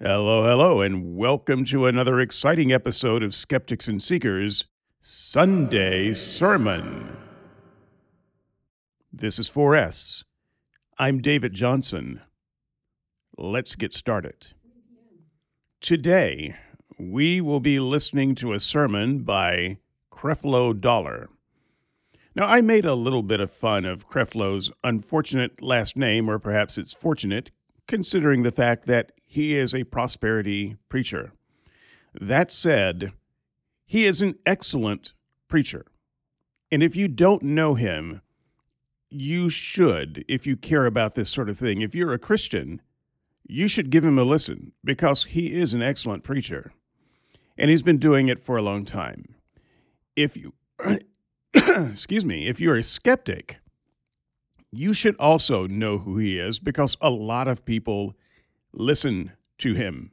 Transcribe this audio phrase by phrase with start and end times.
[0.00, 4.64] Hello, hello, and welcome to another exciting episode of Skeptics and Seekers
[5.00, 7.16] Sunday Sermon.
[9.12, 10.24] This is 4S.
[10.98, 12.22] I'm David Johnson.
[13.38, 14.54] Let's get started.
[15.80, 16.56] Today,
[16.98, 19.78] we will be listening to a sermon by
[20.12, 21.28] Creflo Dollar.
[22.34, 26.78] Now, I made a little bit of fun of Creflo's unfortunate last name, or perhaps
[26.78, 27.52] it's fortunate,
[27.86, 31.32] considering the fact that he is a prosperity preacher.
[32.14, 33.12] That said,
[33.84, 35.12] he is an excellent
[35.48, 35.86] preacher.
[36.70, 38.20] And if you don't know him,
[39.10, 41.80] you should, if you care about this sort of thing.
[41.80, 42.80] If you're a Christian,
[43.42, 46.72] you should give him a listen because he is an excellent preacher.
[47.58, 49.34] And he's been doing it for a long time.
[50.14, 50.52] If you,
[51.54, 53.56] excuse me, if you're a skeptic,
[54.70, 58.14] you should also know who he is because a lot of people
[58.74, 60.10] listen to him.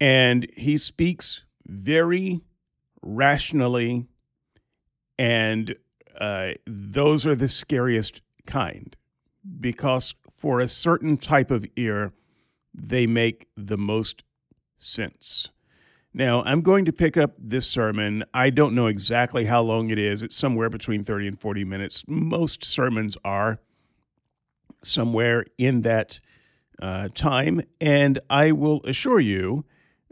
[0.00, 2.40] And he speaks very
[3.02, 4.06] rationally,
[5.18, 5.76] and
[6.18, 8.96] uh, those are the scariest kind
[9.60, 12.12] because for a certain type of ear,
[12.72, 14.24] they make the most
[14.76, 15.50] sense.
[16.12, 18.24] Now, I'm going to pick up this sermon.
[18.32, 20.22] I don't know exactly how long it is.
[20.22, 22.04] It's somewhere between 30 and 40 minutes.
[22.06, 23.58] Most sermons are
[24.82, 26.20] somewhere in that
[26.80, 27.62] uh, time.
[27.80, 29.64] And I will assure you,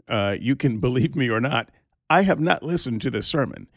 [0.07, 1.69] uh, you can believe me or not,
[2.09, 3.67] I have not listened to this sermon.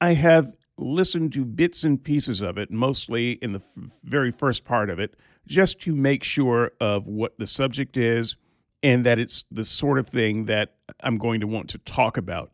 [0.00, 4.64] I have listened to bits and pieces of it, mostly in the f- very first
[4.64, 5.16] part of it,
[5.46, 8.36] just to make sure of what the subject is
[8.82, 12.52] and that it's the sort of thing that I'm going to want to talk about.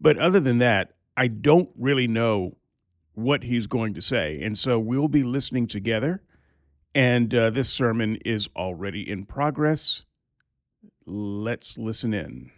[0.00, 2.56] But other than that, I don't really know
[3.14, 4.40] what he's going to say.
[4.40, 6.22] And so we'll be listening together
[6.94, 10.04] and uh, this sermon is already in progress.
[11.06, 12.50] Let's listen in.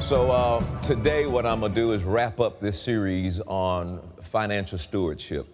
[0.00, 4.78] So, uh, today, what I'm going to do is wrap up this series on financial
[4.78, 5.46] stewardship.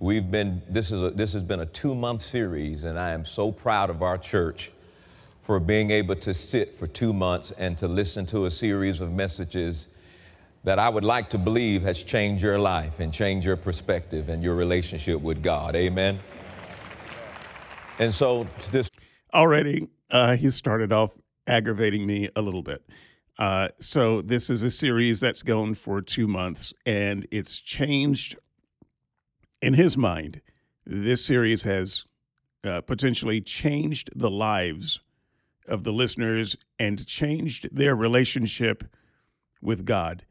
[0.00, 3.24] We've been, this, is a, this has been a two month series, and I am
[3.24, 4.72] so proud of our church
[5.42, 9.12] for being able to sit for two months and to listen to a series of
[9.12, 9.88] messages
[10.64, 14.42] that I would like to believe has changed your life and changed your perspective and
[14.42, 15.74] your relationship with God.
[15.76, 16.20] Amen.
[18.00, 18.90] And so this
[19.34, 22.82] already uh, he started off aggravating me a little bit.
[23.38, 28.36] Uh, so this is a series that's going for two months, and it's changed
[29.60, 30.40] in his mind.
[30.86, 32.06] This series has
[32.64, 35.00] uh, potentially changed the lives
[35.68, 38.84] of the listeners and changed their relationship
[39.60, 40.24] with God.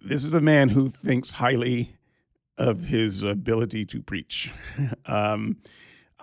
[0.00, 1.96] This is a man who thinks highly
[2.56, 4.52] of his ability to preach.
[5.06, 5.56] um,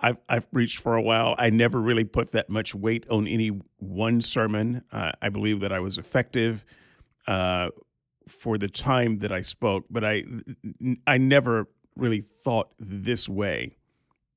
[0.00, 1.34] I've, I've preached for a while.
[1.38, 4.84] I never really put that much weight on any one sermon.
[4.90, 6.64] Uh, I believe that I was effective
[7.26, 7.68] uh,
[8.28, 10.24] for the time that I spoke, but I,
[11.06, 13.76] I never really thought this way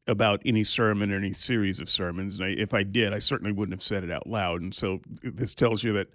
[0.05, 2.37] about any sermon or any series of sermons.
[2.37, 4.61] And I, if I did, I certainly wouldn't have said it out loud.
[4.61, 6.09] And so this tells you that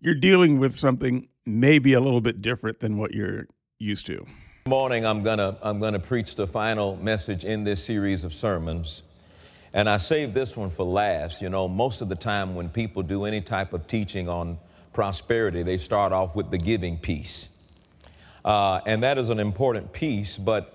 [0.00, 3.46] you're dealing with something maybe a little bit different than what you're
[3.78, 4.26] used to
[4.66, 8.34] morning I'm going to I'm going to preach the final message in this series of
[8.34, 9.02] sermons.
[9.72, 11.40] And I saved this one for last.
[11.40, 14.58] You know, most of the time when people do any type of teaching on
[14.92, 17.50] prosperity, they start off with the giving piece.
[18.44, 20.72] Uh, and that is an important piece, but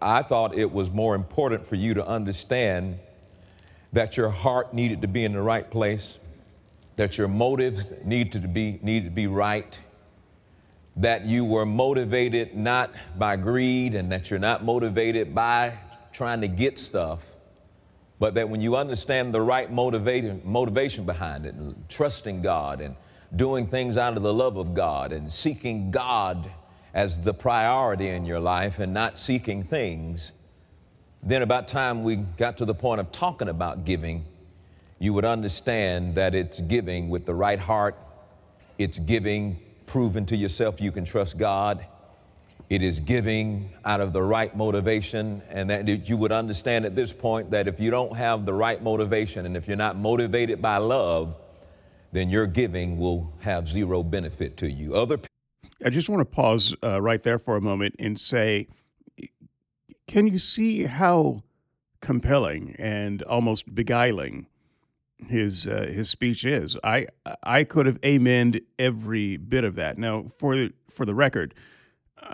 [0.00, 2.98] I thought it was more important for you to understand
[3.92, 6.18] that your heart needed to be in the right place,
[6.96, 9.80] that your motives needed to be, needed to be right,
[10.96, 15.78] that you were motivated not by greed and that you're not motivated by
[16.12, 17.24] trying to get stuff,
[18.18, 22.94] but that when you understand the right motivation, motivation behind it, and trusting God and
[23.34, 26.50] doing things out of the love of God and seeking God
[26.92, 30.32] as the priority in your life and not seeking things,
[31.22, 34.24] then about time we got to the point of talking about giving,
[34.98, 37.96] you would understand that it's giving with the right heart,
[38.76, 39.58] it's giving
[39.92, 41.84] proven to yourself you can trust God.
[42.70, 47.12] It is giving out of the right motivation, and that you would understand at this
[47.12, 50.78] point that if you don't have the right motivation and if you're not motivated by
[50.78, 51.36] love,
[52.10, 54.94] then your giving will have zero benefit to you.
[54.94, 55.20] Other
[55.84, 58.68] I just want to pause uh, right there for a moment and say,
[60.06, 61.42] can you see how
[62.00, 64.46] compelling and almost beguiling
[65.28, 66.76] his uh, his speech is.
[66.84, 67.06] I
[67.42, 69.98] I could have amened every bit of that.
[69.98, 71.54] Now, for for the record,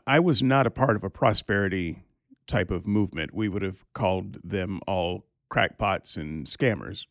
[0.06, 2.02] I was not a part of a prosperity
[2.46, 3.34] type of movement.
[3.34, 7.06] We would have called them all crackpots and scammers.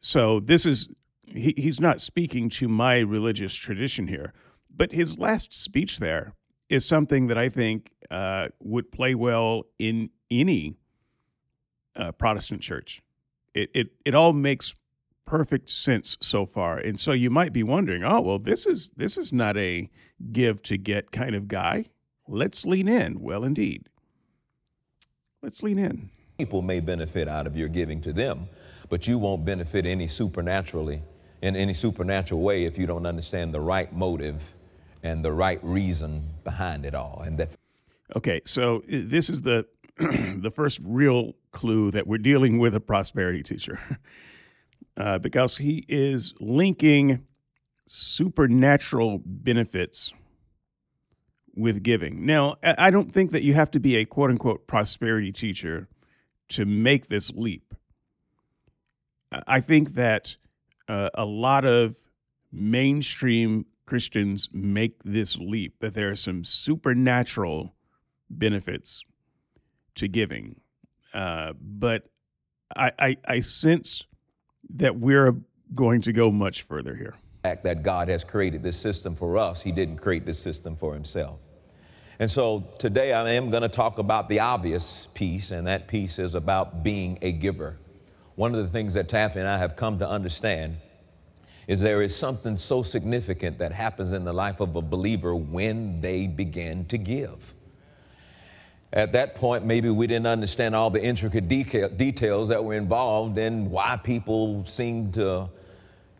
[0.00, 0.88] So this is
[1.26, 4.32] he, he's not speaking to my religious tradition here,
[4.74, 6.34] but his last speech there
[6.68, 10.76] is something that I think uh, would play well in any
[11.94, 13.02] uh, Protestant church.
[13.54, 14.74] It, it it all makes
[15.26, 19.18] perfect sense so far, and so you might be wondering, oh well, this is this
[19.18, 19.90] is not a
[20.32, 21.86] give to get kind of guy.
[22.28, 23.20] Let's lean in.
[23.20, 23.88] Well, indeed,
[25.42, 26.10] let's lean in.
[26.38, 28.48] People may benefit out of your giving to them,
[28.88, 31.02] but you won't benefit any supernaturally
[31.42, 34.52] in any supernatural way if you don't understand the right motive
[35.02, 37.22] and the right reason behind it all.
[37.24, 37.50] And that.
[38.14, 39.66] Okay, so uh, this is the
[39.98, 43.80] the first real clue that we're dealing with a prosperity teacher,
[44.96, 47.26] uh, because he is linking
[47.86, 50.12] supernatural benefits
[51.54, 52.26] with giving.
[52.26, 55.88] Now, I don't think that you have to be a quote unquote prosperity teacher
[56.48, 57.74] to make this leap.
[59.46, 60.36] I think that
[60.88, 61.96] uh, a lot of
[62.52, 67.74] mainstream Christians make this leap that there are some supernatural
[68.28, 69.04] benefits
[69.94, 70.60] to giving.
[71.14, 72.08] Uh, but
[72.76, 74.04] I, I, I sense
[74.74, 75.34] that we're
[75.74, 77.14] going to go much further here.
[77.42, 81.40] That God has created this system for us, He didn't create this system for Himself.
[82.18, 86.18] And so today I am going to talk about the obvious piece, and that piece
[86.18, 87.76] is about being a giver.
[88.36, 90.78] One of the things that Taffy and I have come to understand
[91.66, 96.00] is there is something so significant that happens in the life of a believer when
[96.00, 97.54] they begin to give.
[98.96, 103.70] At that point, maybe we didn't understand all the intricate details that were involved in
[103.70, 105.50] why people seemed to,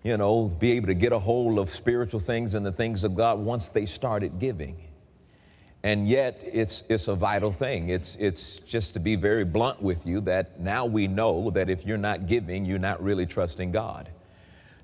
[0.02, 3.14] you know, be able to get a hold of spiritual things and the things of
[3.14, 4.76] God once they started giving.
[5.84, 7.88] And yet, it's, it's a vital thing.
[7.88, 11.87] It's, it's just to be very blunt with you that now we know that if
[11.87, 14.11] you're not giving, you're not really trusting God.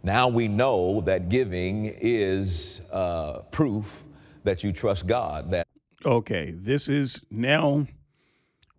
[0.02, 4.04] Now we know that giving is uh, proof
[4.44, 5.50] that you trust God.
[5.50, 5.66] That
[6.04, 7.86] okay, this is now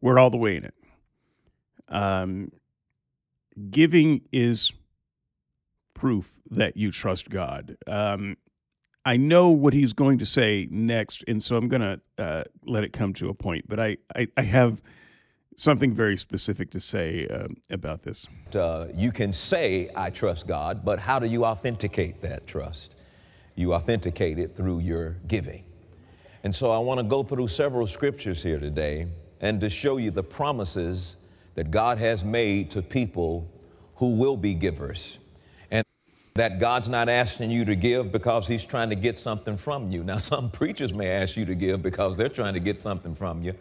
[0.01, 0.73] we're all the way in it.
[1.87, 2.51] Um,
[3.69, 4.73] giving is
[5.93, 7.77] proof that you trust God.
[7.87, 8.37] Um,
[9.05, 12.83] I know what he's going to say next, and so I'm going to uh, let
[12.83, 13.65] it come to a point.
[13.67, 14.81] But I, I, I have
[15.57, 18.27] something very specific to say uh, about this.
[18.55, 22.95] Uh, you can say, I trust God, but how do you authenticate that trust?
[23.55, 25.63] You authenticate it through your giving.
[26.43, 29.07] And so I want to go through several scriptures here today
[29.39, 31.15] and to show you the promises
[31.55, 33.49] that God has made to people
[33.95, 35.19] who will be givers.
[35.71, 35.85] And
[36.33, 40.03] that God's not asking you to give because He's trying to get something from you.
[40.03, 43.43] Now, some preachers may ask you to give because they're trying to get something from
[43.43, 43.53] you.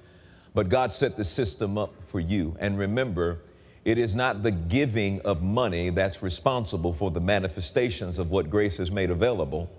[0.55, 2.57] But God set the system up for you.
[2.59, 3.41] And remember,
[3.85, 8.77] it is not the giving of money that's responsible for the manifestations of what grace
[8.77, 9.71] has made available.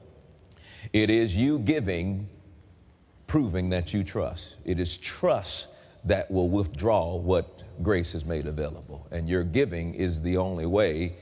[0.91, 2.27] It is you giving,
[3.27, 4.57] proving that you trust.
[4.65, 5.73] It is trust
[6.05, 9.07] that will withdraw what grace has made available.
[9.11, 11.15] And your giving is the only way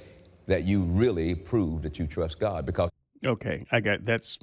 [0.48, 2.89] that you really prove that you trust God because.
[3.25, 4.39] Okay, I got that's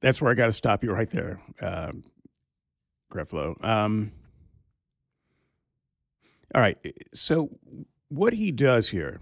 [0.00, 1.40] that's where I got to stop you right there.
[1.60, 2.02] Um,
[3.12, 3.62] Creflo.
[3.64, 4.12] Um,
[6.54, 6.78] all right.
[7.12, 7.50] So,
[8.08, 9.20] what he does here,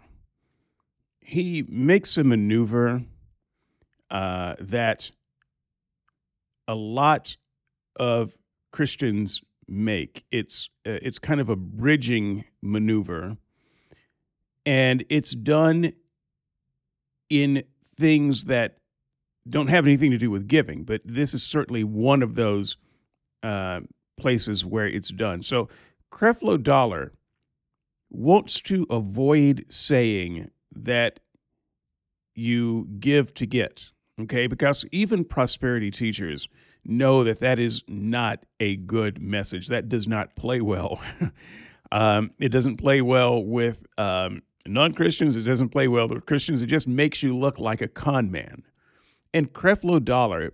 [1.20, 3.02] he makes a maneuver
[4.10, 5.10] uh, that
[6.70, 7.36] a lot
[7.96, 8.38] of
[8.72, 10.24] Christians make.
[10.30, 13.36] It's uh, it's kind of a bridging maneuver,
[14.64, 15.92] and it's done
[17.28, 17.64] in
[17.96, 18.78] things that
[19.48, 20.84] don't have anything to do with giving.
[20.84, 22.76] But this is certainly one of those
[23.42, 23.80] uh,
[24.16, 25.42] places where it's done.
[25.42, 25.68] So
[26.12, 27.12] Creflo Dollar
[28.10, 31.18] wants to avoid saying that
[32.36, 34.46] you give to get, okay?
[34.46, 36.48] Because even prosperity teachers
[36.84, 39.68] know that that is not a good message.
[39.68, 41.00] That does not play well.
[41.92, 46.62] um, it doesn't play well with um, non Christians, it doesn't play well with Christians.
[46.62, 48.62] It just makes you look like a con man.
[49.32, 50.52] And Creflo Dollar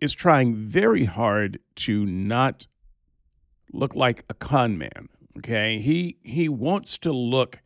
[0.00, 2.66] is trying very hard to not
[3.72, 5.08] look like a con man.
[5.38, 7.60] Okay, he he wants to look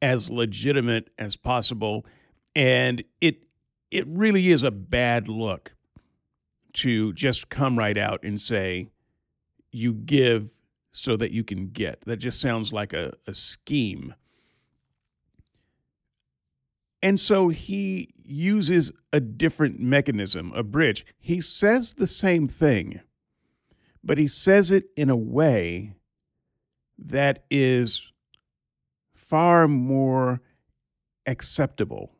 [0.00, 2.06] as legitimate as possible,
[2.54, 3.44] and it
[3.90, 5.72] it really is a bad look
[6.78, 8.88] to just come right out and say
[9.70, 10.50] you give
[10.92, 12.00] so that you can get.
[12.02, 14.14] That just sounds like a, a scheme.
[17.02, 21.06] And so he uses a different mechanism, a bridge.
[21.18, 23.00] He says the same thing,
[24.02, 25.94] but he says it in a way
[26.98, 28.10] that is
[29.14, 30.40] far more
[31.26, 32.10] acceptable.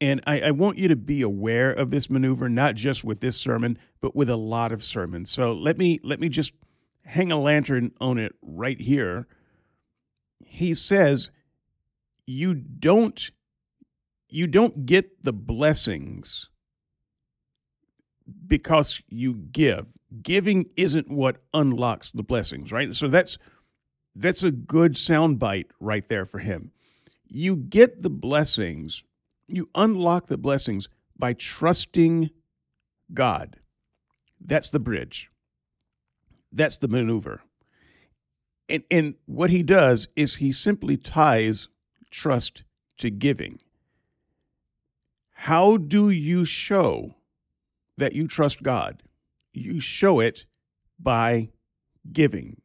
[0.00, 3.36] And I, I, want you to be aware of this maneuver, not just with this
[3.36, 5.30] sermon, but with a lot of sermons.
[5.30, 6.52] So let me let me just
[7.04, 9.26] hang a lantern on it right here.
[10.44, 11.30] He says,
[12.26, 13.30] you don't
[14.28, 16.48] you don't get the blessings
[18.46, 19.88] because you give.
[20.22, 22.94] Giving isn't what unlocks the blessings, right?
[22.94, 23.38] So that's
[24.14, 26.72] that's a good soundbite right there for him.
[27.28, 29.04] You get the blessings,
[29.46, 32.30] you unlock the blessings by trusting
[33.12, 33.59] God.
[34.40, 35.30] That's the bridge.
[36.52, 37.42] That's the maneuver.
[38.68, 41.68] And, and what he does is he simply ties
[42.10, 42.64] trust
[42.98, 43.60] to giving.
[45.32, 47.14] How do you show
[47.96, 49.02] that you trust God?
[49.52, 50.46] You show it
[50.98, 51.50] by
[52.12, 52.60] giving.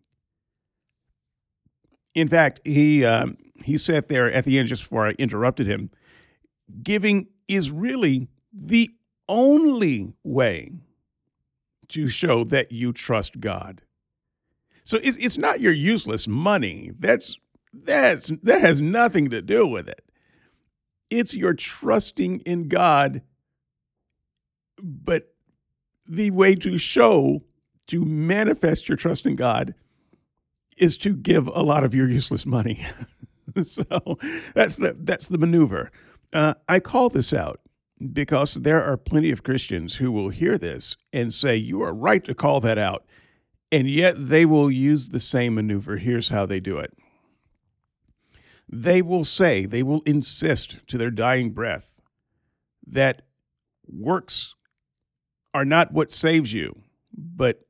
[2.14, 5.90] In fact, he um, he said there at the end, just before I interrupted him,
[6.82, 8.92] giving is really the
[9.28, 10.72] only way
[11.90, 13.82] to show that you trust God.
[14.84, 16.92] So it's, it's not your useless money.
[16.98, 17.38] That's
[17.74, 20.04] that's that has nothing to do with it.
[21.10, 23.22] It's your trusting in God.
[24.82, 25.34] But
[26.08, 27.42] the way to show
[27.88, 29.74] to manifest your trust in God
[30.78, 32.86] is to give a lot of your useless money.
[33.64, 33.84] so
[34.54, 35.92] that's the that's the maneuver.
[36.34, 37.60] Uh, I call this out
[38.12, 42.24] because there are plenty of Christians who will hear this and say you are right
[42.26, 43.06] to call that out,
[43.72, 45.98] and yet they will use the same maneuver.
[45.98, 46.94] Here's how they do it.
[48.68, 51.96] They will say, they will insist to their dying breath
[52.86, 53.22] that
[53.88, 54.56] works
[55.54, 56.82] are not what saves you,
[57.14, 57.62] but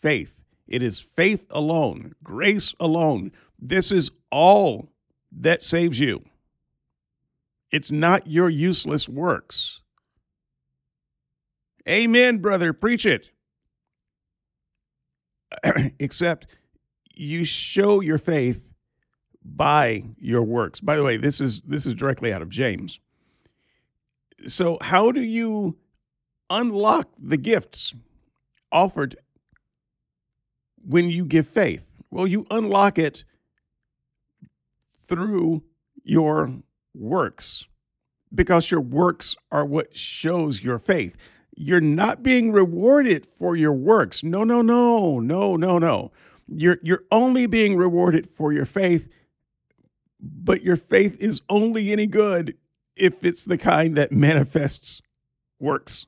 [0.00, 3.32] faith it is faith alone, grace alone.
[3.58, 4.92] This is all
[5.32, 6.24] that saves you.
[7.70, 9.80] It's not your useless works.
[11.88, 12.72] Amen, brother.
[12.72, 13.30] Preach it.
[15.98, 16.46] Except
[17.14, 18.68] you show your faith
[19.42, 20.80] by your works.
[20.80, 23.00] By the way, this is this is directly out of James.
[24.46, 25.78] So how do you
[26.50, 27.94] unlock the gifts
[28.70, 29.16] offered
[30.84, 31.92] when you give faith?
[32.10, 33.24] Well, you unlock it
[35.06, 35.64] through
[36.04, 36.62] your
[36.98, 37.66] works
[38.34, 41.16] because your works are what shows your faith.
[41.56, 44.22] You're not being rewarded for your works.
[44.22, 46.12] No, no, no, no, no, no.
[46.46, 49.08] You're, you're only being rewarded for your faith,
[50.20, 52.56] but your faith is only any good
[52.96, 55.00] if it's the kind that manifests
[55.60, 56.06] works.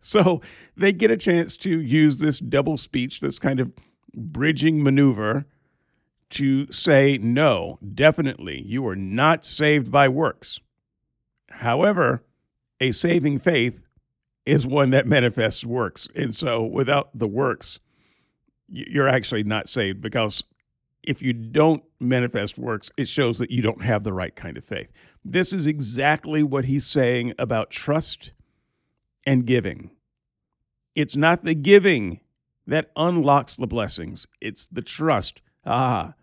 [0.00, 0.40] So
[0.76, 3.72] they get a chance to use this double speech, this kind of
[4.14, 5.46] bridging maneuver
[6.32, 10.60] to say, no, definitely, you are not saved by works.
[11.50, 12.24] However,
[12.80, 13.82] a saving faith
[14.44, 16.08] is one that manifests works.
[16.16, 17.78] And so without the works,
[18.68, 20.42] you're actually not saved because
[21.02, 24.64] if you don't manifest works, it shows that you don't have the right kind of
[24.64, 24.90] faith.
[25.24, 28.32] This is exactly what he's saying about trust
[29.26, 29.90] and giving.
[30.94, 32.20] It's not the giving
[32.66, 35.42] that unlocks the blessings, it's the trust.
[35.64, 36.14] Ah,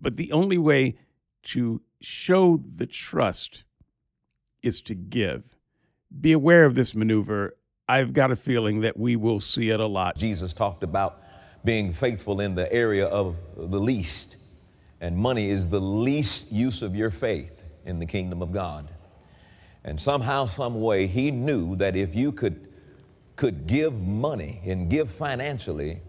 [0.00, 0.96] but the only way
[1.44, 3.64] to show the trust
[4.62, 5.44] is to give.
[6.20, 7.56] Be aware of this maneuver.
[7.88, 10.16] I've got a feeling that we will see it a lot.
[10.16, 11.22] Jesus talked about
[11.64, 14.36] being faithful in the area of the least,
[15.00, 18.88] and money is the least use of your faith in the kingdom of God.
[19.84, 22.68] And somehow, some way, he knew that if you could
[23.36, 26.00] could give money and give financially,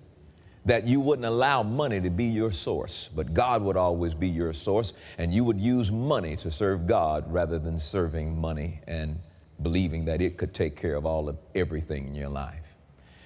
[0.66, 4.52] that you wouldn't allow money to be your source, but God would always be your
[4.52, 9.20] source, and you would use money to serve God rather than serving money and
[9.62, 12.66] believing that it could take care of all of everything in your life.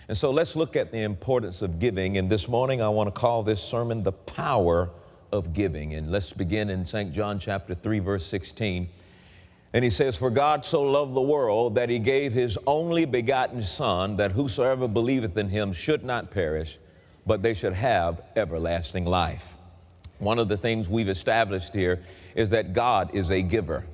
[0.09, 2.17] And so let's look at the importance of giving.
[2.17, 4.89] And this morning I want to call this sermon the power
[5.31, 5.93] of giving.
[5.93, 7.13] And let's begin in St.
[7.13, 8.89] John chapter 3, verse 16.
[9.73, 13.61] And he says, For God so loved the world that he gave his only begotten
[13.61, 16.79] Son, that whosoever believeth in him should not perish,
[17.29, 19.53] but they should have everlasting life.
[20.17, 22.01] One of the things we've established here
[22.33, 23.85] is that God is a giver.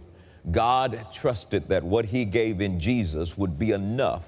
[0.52, 4.24] God trusted that what he gave in Jesus would be enough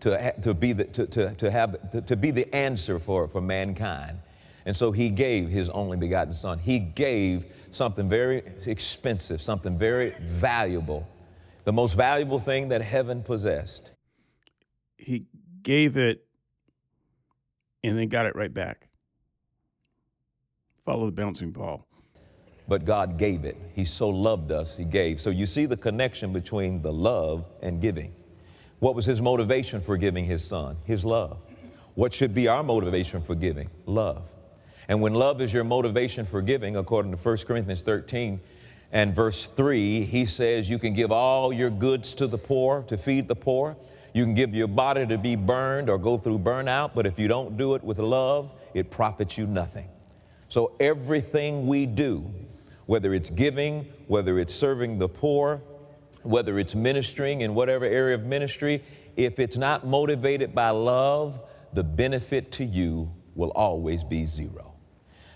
[0.00, 3.40] to, to, be, the, to, to, to, have, to, to be the answer for, for
[3.40, 4.18] mankind.
[4.66, 6.58] And so he gave his only begotten Son.
[6.58, 11.08] He gave something very expensive, something very valuable,
[11.64, 13.92] the most valuable thing that heaven possessed.
[14.98, 15.24] He
[15.62, 16.26] gave it
[17.82, 18.88] and then got it right back.
[20.84, 21.86] Follow the bouncing ball.
[22.68, 23.56] but God gave it.
[23.74, 25.20] He so loved us, He gave.
[25.20, 28.14] So you see the connection between the love and giving.
[28.78, 30.76] What was His motivation for giving His Son?
[30.86, 31.38] His love.
[31.94, 33.68] What should be our motivation for giving?
[33.86, 34.22] Love.
[34.88, 38.40] And when love is your motivation for giving, according to 1 Corinthians 13
[38.90, 42.96] and verse 3, he says, You can give all your goods to the poor to
[42.96, 43.76] feed the poor.
[44.12, 47.28] You can give your body to be burned or go through burnout, but if you
[47.28, 49.88] don't do it with love, it profits you nothing.
[50.48, 52.30] So everything we do,
[52.86, 55.62] whether it's giving, whether it's serving the poor,
[56.22, 58.84] whether it's ministering in whatever area of ministry,
[59.16, 61.40] if it's not motivated by love,
[61.72, 64.74] the benefit to you will always be zero.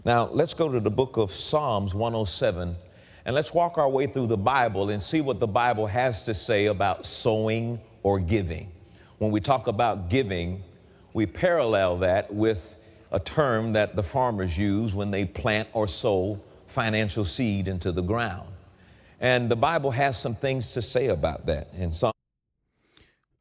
[0.05, 2.77] Now, let's go to the book of Psalms 107
[3.25, 6.35] and let's walk our way through the Bible and see what the Bible has to
[6.35, 8.71] say about sowing or giving.
[9.19, 10.63] When we talk about giving,
[11.13, 12.77] we parallel that with
[13.11, 18.03] a term that the farmers use when they plant or sow financial seed into the
[18.03, 18.49] ground.
[19.19, 21.73] And the Bible has some things to say about that.
[21.77, 22.13] And some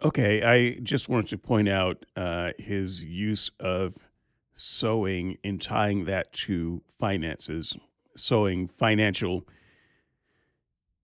[0.04, 3.94] Okay, I just wanted to point out uh, his use of
[4.52, 7.78] sowing and tying that to finances,
[8.16, 9.48] sowing financial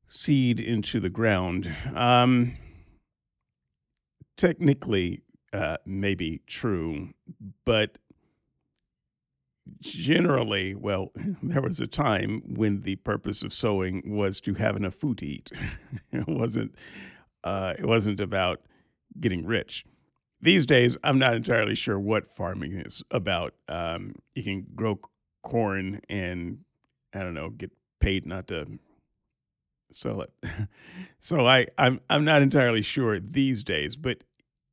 [0.08, 1.72] seed into the ground.
[1.94, 2.54] Um,
[4.38, 5.24] technically,
[5.54, 7.10] uh, maybe true,
[7.66, 7.98] but
[9.80, 11.12] generally, well,
[11.44, 15.26] there was a time when the purpose of sowing was to have enough food to
[15.26, 15.52] eat.
[16.12, 16.76] it wasn't.
[17.44, 18.62] Uh, it wasn't about
[19.20, 19.84] getting rich.
[20.42, 23.54] These days, I'm not entirely sure what farming is about.
[23.68, 25.00] Um, you can grow
[25.44, 26.60] corn and
[27.14, 28.68] I don't know, get paid not to
[29.96, 30.32] sell it.
[31.20, 33.96] so I, I'm I'm not entirely sure these days.
[33.96, 34.24] But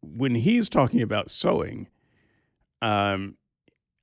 [0.02, 1.88] when he's talking about sowing,
[2.82, 3.36] um,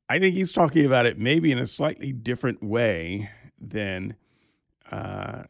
[0.10, 3.30] I think he's talking about it maybe in a slightly different way
[3.60, 4.16] than
[4.92, 5.44] uh,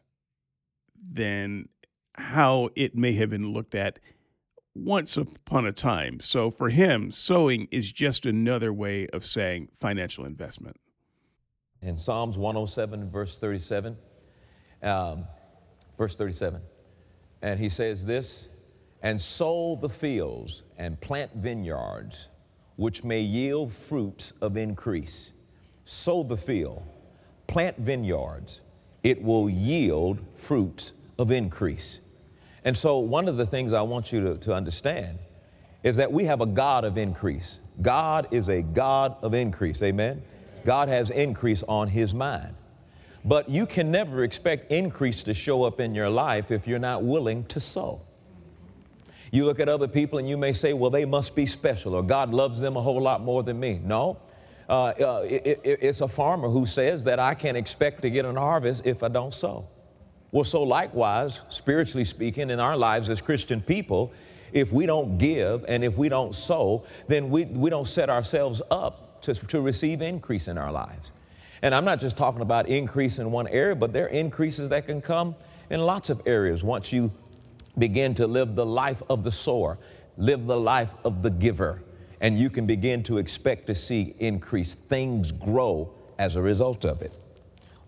[1.12, 1.68] than
[2.14, 3.98] how it may have been looked at
[4.74, 6.20] once upon a time.
[6.20, 10.76] So for him, sowing is just another way of saying financial investment.
[11.82, 13.96] in Psalms 107, verse 37,
[14.82, 15.26] um,
[15.96, 16.60] verse 37,
[17.42, 18.48] and he says this,
[19.02, 22.26] and sow the fields and plant vineyards,
[22.76, 25.32] which may yield fruits of increase.
[25.84, 26.82] Sow the field,
[27.46, 28.62] plant vineyards,
[29.02, 32.00] it will yield fruits of increase.
[32.64, 35.18] And so, one of the things I want you to, to understand
[35.84, 37.60] is that we have a God of increase.
[37.80, 39.82] God is a God of increase.
[39.82, 40.20] Amen.
[40.64, 42.54] God has increase on his mind.
[43.26, 47.02] But you can never expect increase to show up in your life if you're not
[47.02, 48.00] willing to sow.
[49.32, 52.04] You look at other people and you may say, well, they must be special or
[52.04, 53.80] God loves them a whole lot more than me.
[53.82, 54.18] No.
[54.68, 58.24] Uh, uh, it, it, it's a farmer who says that I can't expect to get
[58.24, 59.68] an harvest if I don't sow.
[60.30, 64.12] Well, so likewise, spiritually speaking, in our lives as Christian people,
[64.52, 68.62] if we don't give and if we don't sow, then we, we don't set ourselves
[68.70, 71.12] up to, to receive increase in our lives.
[71.62, 74.86] And I'm not just talking about increase in one area, but there are increases that
[74.86, 75.34] can come
[75.70, 77.12] in lots of areas once you
[77.78, 79.78] begin to live the life of the sower,
[80.16, 81.82] live the life of the giver,
[82.20, 84.74] and you can begin to expect to see increase.
[84.74, 87.12] Things grow as a result of it.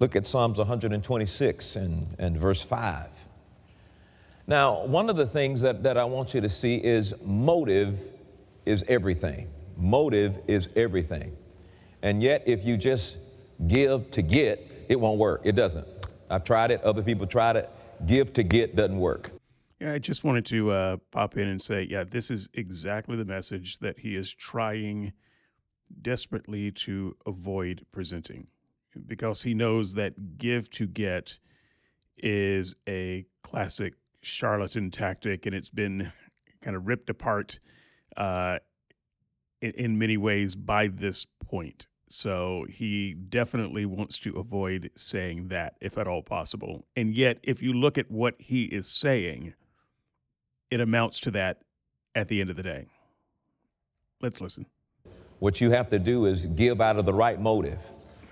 [0.01, 3.07] Look at Psalms 126 and, and verse 5.
[4.47, 7.99] Now, one of the things that, that I want you to see is motive
[8.65, 9.49] is everything.
[9.77, 11.37] Motive is everything.
[12.03, 13.19] And yet, if you just
[13.67, 15.43] give to get, it won't work.
[15.45, 15.87] It doesn't.
[16.31, 17.71] I've tried it, other people tried it.
[18.07, 19.31] Give to get doesn't work.
[19.81, 23.25] Yeah, I just wanted to uh, pop in and say, yeah, this is exactly the
[23.25, 25.13] message that he is trying
[26.03, 28.49] desperately to avoid presenting
[29.07, 31.39] because he knows that give to get
[32.17, 36.13] is a classic charlatan tactic and it's been
[36.61, 37.61] kind of ripped apart
[38.17, 38.59] uh,
[39.61, 41.87] in, in many ways by this point.
[42.11, 46.87] So he definitely wants to avoid saying that if at all possible.
[46.97, 49.55] And yet, if you look at what he is saying,
[50.71, 51.63] it amounts to that
[52.15, 52.87] at the end of the day.
[54.21, 54.67] Let's listen.
[55.39, 57.79] What you have to do is give out of the right motive.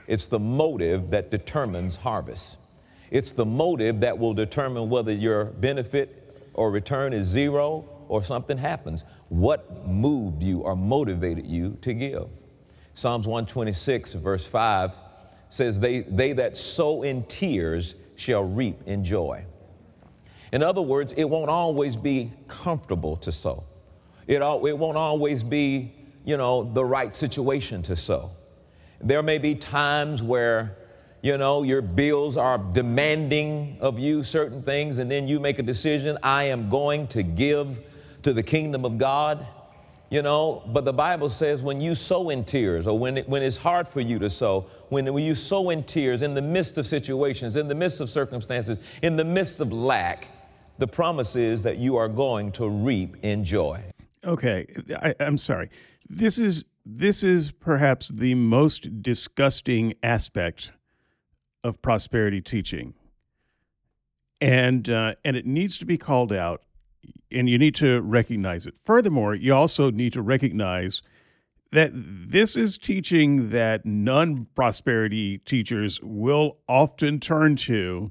[0.09, 2.59] It's the motive that determines harvest.
[3.11, 8.59] It's the motive that will determine whether your benefit or return is zero or something
[8.59, 9.05] happens.
[9.29, 12.29] What moved you or motivated you to give?
[12.97, 14.97] Psalms 126, verse 5
[15.51, 19.45] says, They, they that sow in tears shall reap in joy.
[20.51, 23.65] In other words, it won't always be comfortable to sow.
[24.27, 25.93] It, all, it won't always be,
[26.25, 28.31] you know, the right situation to sow.
[29.03, 30.79] There may be times where,
[31.21, 35.63] you know, your bills are demanding of you certain things, and then you make a
[35.63, 37.79] decision I am going to give
[38.23, 39.47] to the kingdom of God.
[40.17, 43.43] You know, but the Bible says when you sow in tears, or when, it, when
[43.43, 46.79] it's hard for you to sow, when, when you sow in tears in the midst
[46.79, 50.29] of situations, in the midst of circumstances, in the midst of lack,
[50.79, 53.79] the promise is that you are going to reap in joy.
[54.25, 54.65] Okay,
[55.03, 55.69] I, I'm sorry.
[56.09, 60.73] This is this is perhaps the most disgusting aspect
[61.63, 62.95] of prosperity teaching,
[64.41, 66.63] and uh, and it needs to be called out,
[67.37, 68.77] and you need to recognize it.
[68.85, 71.03] Furthermore, you also need to recognize
[71.73, 78.11] that this is teaching that non prosperity teachers will often turn to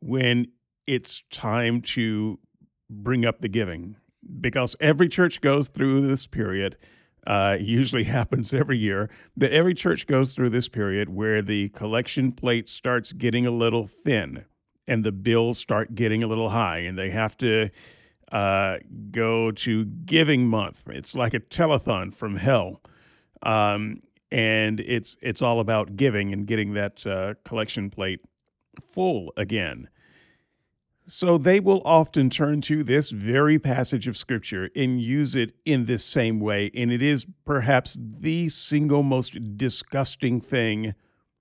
[0.00, 0.46] when
[0.86, 2.38] it's time to
[2.88, 3.96] bring up the giving,
[4.40, 6.76] because every church goes through this period
[7.26, 12.32] uh, usually happens every year, but every church goes through this period where the collection
[12.32, 14.44] plate starts getting a little thin
[14.86, 17.70] and the bills start getting a little high, and they have to
[18.32, 18.78] uh,
[19.10, 20.88] go to giving month.
[20.88, 22.80] It's like a telethon from hell.
[23.42, 28.20] Um, and it's it's all about giving and getting that uh, collection plate
[28.90, 29.88] full again.
[31.06, 35.84] So they will often turn to this very passage of scripture and use it in
[35.84, 36.70] this same way.
[36.74, 40.94] And it is perhaps the single most disgusting thing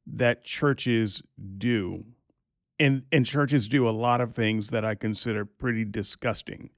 [0.06, 1.24] that churches
[1.58, 2.04] do.
[2.80, 6.72] And, and churches do a lot of things that I consider pretty disgusting.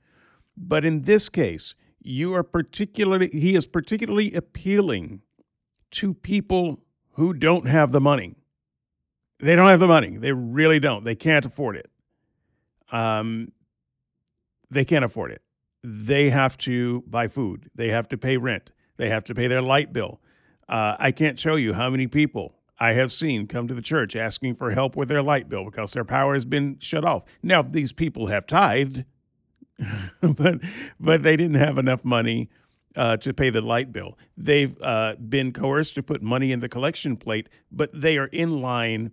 [0.57, 5.21] But in this case, you are particularly, he is particularly appealing
[5.91, 6.81] to people
[7.13, 8.35] who don't have the money.
[9.39, 10.17] They don't have the money.
[10.17, 11.03] They really don't.
[11.05, 11.89] They can't afford it
[12.91, 13.51] um,
[14.69, 15.41] they can't afford it.
[15.83, 17.69] They have to buy food.
[17.75, 18.71] They have to pay rent.
[18.97, 20.21] They have to pay their light bill.
[20.67, 24.15] Uh, I can't show you how many people I have seen come to the church
[24.15, 27.23] asking for help with their light bill because their power has been shut off.
[27.41, 29.05] Now, these people have tithed,
[30.21, 30.59] but
[30.99, 32.49] but they didn't have enough money
[32.95, 34.17] uh, to pay the light bill.
[34.37, 38.61] They've uh, been coerced to put money in the collection plate, but they are in
[38.61, 39.11] line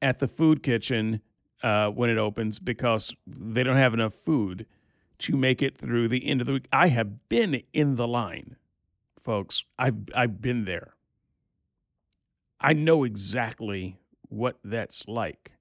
[0.00, 1.20] at the food kitchen
[1.62, 4.66] uh, when it opens because they don't have enough food
[5.18, 6.66] to make it through the end of the week.
[6.72, 8.56] I have been in the line,
[9.20, 9.64] folks.
[9.78, 10.94] I've I've been there.
[12.62, 13.98] I know exactly
[14.28, 15.52] what that's like.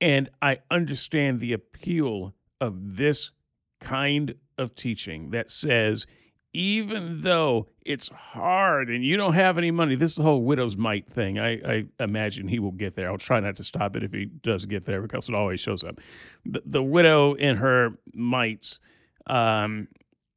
[0.00, 3.32] And I understand the appeal of this
[3.80, 6.06] kind of teaching that says
[6.54, 10.76] even though it's hard and you don't have any money, this is the whole widow's
[10.76, 11.38] mite thing.
[11.38, 13.10] I, I imagine he will get there.
[13.10, 15.82] I'll try not to stop it if he does get there because it always shows
[15.82, 16.00] up.
[16.46, 18.78] The, the widow in her mites,
[19.26, 19.88] um,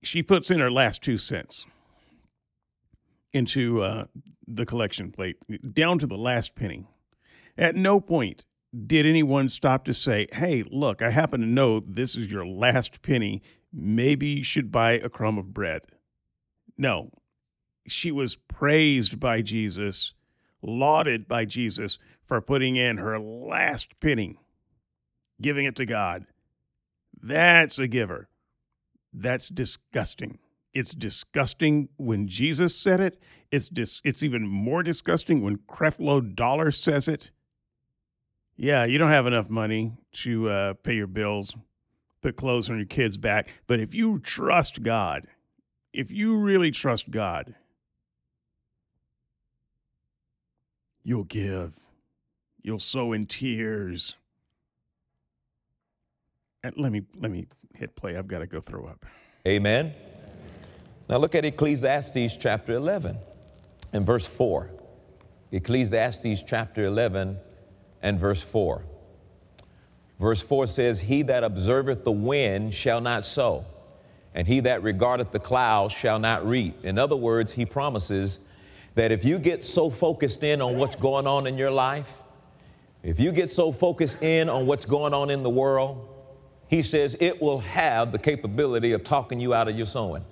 [0.01, 1.67] she puts in her last two cents
[3.31, 4.05] into uh,
[4.47, 5.37] the collection plate,
[5.73, 6.85] down to the last penny.
[7.57, 8.45] At no point
[8.85, 13.01] did anyone stop to say, hey, look, I happen to know this is your last
[13.01, 13.41] penny.
[13.73, 15.83] Maybe you should buy a crumb of bread.
[16.77, 17.11] No,
[17.87, 20.13] she was praised by Jesus,
[20.61, 24.37] lauded by Jesus for putting in her last penny,
[25.41, 26.25] giving it to God.
[27.19, 28.29] That's a giver.
[29.11, 30.37] That's disgusting.
[30.77, 33.19] It's disgusting when Jesus said it.
[33.49, 37.31] It's dis- it's even more disgusting when Creflo Dollar says it.
[38.55, 41.55] Yeah, you don't have enough money to uh, pay your bills,
[42.21, 45.25] put clothes on your kids' back, but if you trust God,
[45.93, 47.55] if you really trust God,
[51.01, 51.73] you'll give.
[52.61, 54.15] You'll sow in tears.
[56.61, 58.15] And let me let me hit play.
[58.15, 59.07] I've got to go throw up.
[59.47, 59.95] Amen.
[61.09, 63.17] Now look at Ecclesiastes chapter 11
[63.93, 64.69] and verse 4.
[65.51, 67.37] Ecclesiastes chapter 11
[68.01, 68.83] and verse 4.
[70.19, 73.65] Verse 4 says, He that observeth the wind shall not sow
[74.37, 76.85] and he that regardeth the clouds shall not reap.
[76.85, 78.41] In other words, he promises
[78.93, 82.21] that if you get so focused in on what's going on in your life,
[83.01, 86.07] if you get so focused in on what's going on in the world,
[86.67, 90.23] he says it will have the capability of talking you out of your sowing.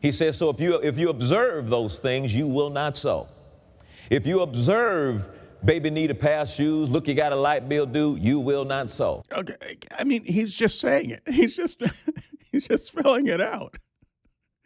[0.00, 3.28] He says, so if you, if you observe those things, you will not sow.
[4.10, 5.28] If you observe
[5.64, 8.64] baby need a pair of shoes, look, you got a light bill due, you will
[8.64, 9.24] not sow.
[9.32, 9.78] Okay.
[9.98, 11.22] I mean, he's just saying it.
[11.28, 11.82] He's just
[12.50, 13.76] He's just spelling it out.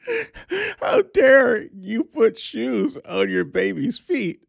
[0.80, 4.40] How dare you put shoes on your baby's feet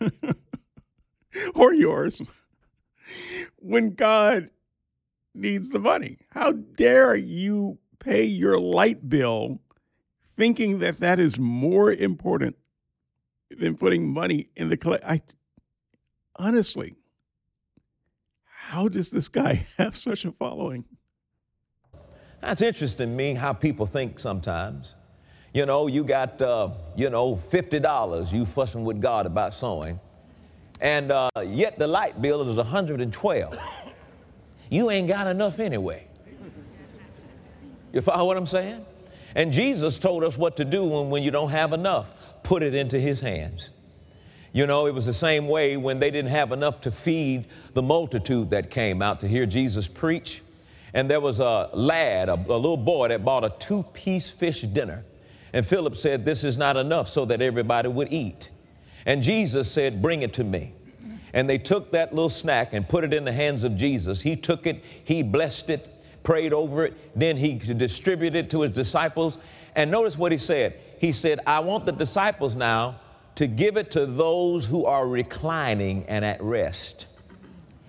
[1.54, 2.22] or yours
[3.56, 4.50] when God
[5.34, 6.18] needs the money?
[6.30, 9.60] How dare you pay your light bill
[10.38, 12.56] thinking that that is more important
[13.50, 15.04] than putting money in the collect?
[15.04, 15.20] I,
[16.36, 16.94] honestly,
[18.44, 20.84] how does this guy have such a following?
[22.40, 24.94] That's interesting to me how people think sometimes.
[25.52, 29.98] You know, you got, uh, you know, $50 you fussing with God about sowing,
[30.80, 33.58] and uh, yet the light bill is 112.
[34.70, 36.06] You ain't got enough anyway.
[37.92, 38.84] You follow what I'm saying?
[39.38, 42.10] And Jesus told us what to do when, when you don't have enough
[42.42, 43.70] put it into His hands.
[44.52, 47.82] You know, it was the same way when they didn't have enough to feed the
[47.82, 50.42] multitude that came out to hear Jesus preach.
[50.92, 54.62] And there was a lad, a, a little boy, that bought a two piece fish
[54.62, 55.04] dinner.
[55.52, 58.50] And Philip said, This is not enough so that everybody would eat.
[59.06, 60.72] And Jesus said, Bring it to me.
[61.32, 64.22] And they took that little snack and put it in the hands of Jesus.
[64.22, 68.72] He took it, he blessed it, prayed over it, then he distributed it to his
[68.72, 69.38] disciples.
[69.74, 70.74] And notice what he said.
[70.98, 73.00] He said, I want the disciples now
[73.36, 77.06] to give it to those who are reclining and at rest.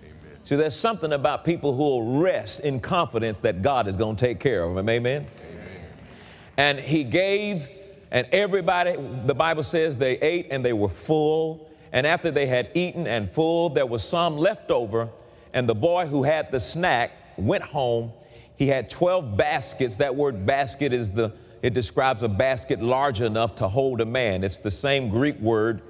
[0.00, 0.38] Amen.
[0.44, 4.24] See, there's something about people who will rest in confidence that God is going to
[4.24, 4.88] take care of them.
[4.88, 5.26] Amen?
[5.50, 5.66] Amen.
[6.56, 7.68] And he gave,
[8.12, 8.94] and everybody,
[9.26, 11.68] the Bible says they ate and they were full.
[11.92, 15.08] And after they had eaten and full, there was some left over.
[15.52, 18.12] And the boy who had the snack went home.
[18.60, 19.96] He had 12 baskets.
[19.96, 24.44] That word basket is the it describes a basket large enough to hold a man.
[24.44, 25.80] It's the same Greek word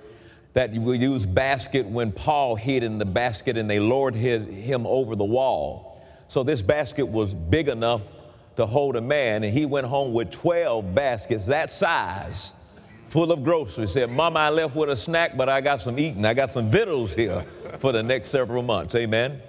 [0.53, 4.87] that we use basket when Paul hid in the basket and they lowered his, him
[4.87, 6.01] over the wall.
[6.29, 8.03] So this basket was big enough
[8.55, 12.55] to hold a man, and he went home with 12 baskets that size
[13.09, 13.93] full of groceries.
[13.95, 16.25] Said, Mama, I left with a snack, but I got some eating.
[16.25, 17.45] I got some victuals here
[17.81, 18.95] for the next several months.
[18.95, 19.43] Amen.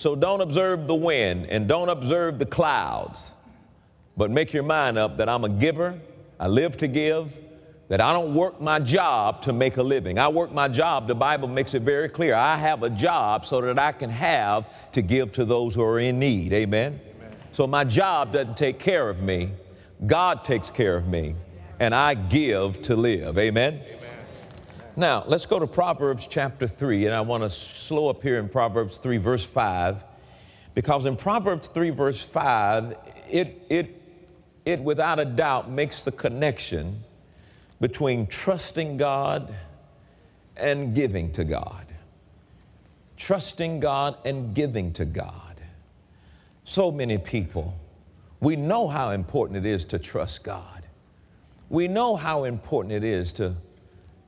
[0.00, 3.34] So don't observe the wind and don't observe the clouds.
[4.16, 6.00] But make your mind up that I'm a giver,
[6.38, 7.38] I live to give,
[7.88, 10.18] that I don't work my job to make a living.
[10.18, 12.34] I work my job, the Bible makes it very clear.
[12.34, 16.00] I have a job so that I can have to give to those who are
[16.00, 16.54] in need.
[16.54, 16.98] Amen?
[17.18, 17.36] Amen.
[17.52, 19.50] So my job doesn't take care of me,
[20.06, 21.34] God takes care of me,
[21.78, 23.36] and I give to live.
[23.36, 23.82] Amen?
[24.96, 28.48] Now, let's go to Proverbs chapter 3, and I want to slow up here in
[28.48, 30.04] Proverbs 3, verse 5,
[30.74, 32.96] because in Proverbs 3, verse 5,
[33.30, 34.00] it, it
[34.64, 37.02] it without a doubt makes the connection
[37.80, 39.54] between trusting God
[40.56, 41.86] and giving to God.
[43.16, 45.60] Trusting God and giving to God.
[46.64, 47.74] So many people,
[48.40, 50.84] we know how important it is to trust God.
[51.68, 53.56] We know how important it is to,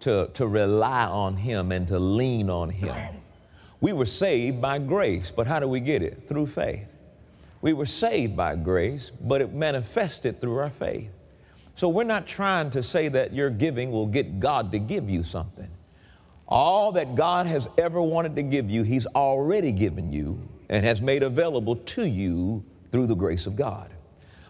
[0.02, 2.96] to, to rely on Him and to lean on Him.
[3.80, 6.28] We were saved by grace, but how do we get it?
[6.28, 6.86] Through faith.
[7.60, 11.10] We were saved by grace, but it manifested through our faith.
[11.74, 15.22] So we're not trying to say that your giving will get God to give you
[15.22, 15.70] something.
[16.46, 21.00] All that God has ever wanted to give you, He's already given you and has
[21.00, 23.90] made available to you through the grace of God.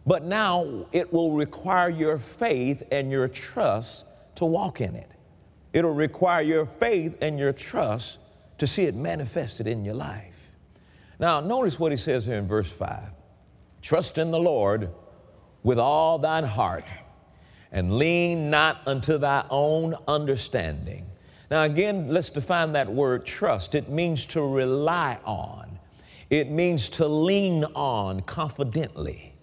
[0.04, 4.04] But now it will require your faith and your trust
[4.36, 5.11] to walk in it.
[5.72, 8.18] It'll require your faith and your trust
[8.58, 10.54] to see it manifested in your life.
[11.18, 13.00] Now, notice what he says here in verse 5
[13.80, 14.90] Trust in the Lord
[15.62, 16.84] with all thine heart,
[17.70, 21.06] and lean not unto thy own understanding.
[21.50, 23.74] Now, again, let's define that word trust.
[23.74, 25.78] It means to rely on,
[26.30, 29.34] it means to lean on confidently.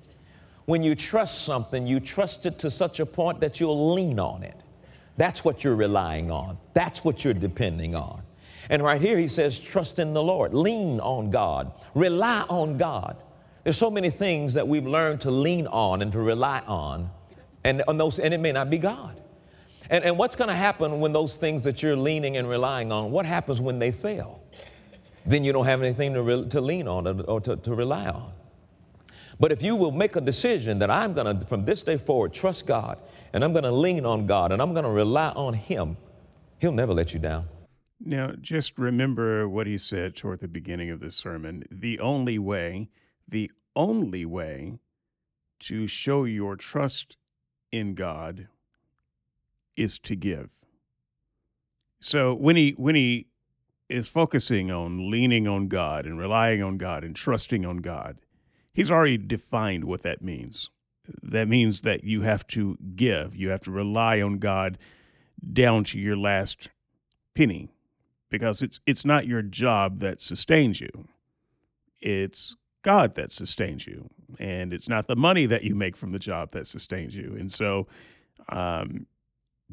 [0.66, 4.44] When you trust something, you trust it to such a point that you'll lean on
[4.44, 4.62] it.
[5.20, 8.22] That's what you're relying on, that's what you're depending on.
[8.70, 13.18] And right here he says, trust in the Lord, lean on God, rely on God.
[13.66, 17.10] There's so many things that we've learned to lean on and to rely on,
[17.66, 19.20] and, on those, and it may not be God.
[19.90, 23.12] And, and what's going to happen when those things that you're leaning and relying on,
[23.12, 24.42] what happens when they fail?
[25.26, 28.32] Then you don't have anything to, re, to lean on or to, to rely on.
[29.38, 32.34] But if you will make a decision that I'm going to, from this day forward,
[32.34, 33.00] trust God,
[33.34, 35.98] and I'm going to lean on God, and I'm going to rely on Him,
[36.60, 37.48] He'll never let you down.
[38.02, 41.64] Now, just remember what he said toward the beginning of the sermon.
[41.70, 42.90] The only way,
[43.28, 44.80] the only way
[45.62, 47.18] to show your trust
[47.72, 48.48] in God
[49.76, 50.50] is to give.
[52.00, 53.28] So when he when he
[53.90, 58.20] is focusing on leaning on God and relying on God and trusting on God,
[58.72, 60.70] he's already defined what that means.
[61.24, 64.78] That means that you have to give, you have to rely on God
[65.54, 66.70] down to your last
[67.36, 67.70] penny
[68.30, 70.90] because it's it's not your job that sustains you.
[72.00, 76.20] It's God that sustains you, and it's not the money that you make from the
[76.20, 77.36] job that sustains you.
[77.38, 77.88] And so,
[78.50, 79.08] um,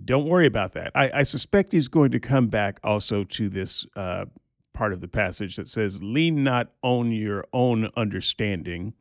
[0.02, 0.92] don't worry about that.
[0.94, 4.26] I, I, suspect he's going to come back also to this uh,
[4.74, 8.94] part of the passage that says, Lean not on your own understanding.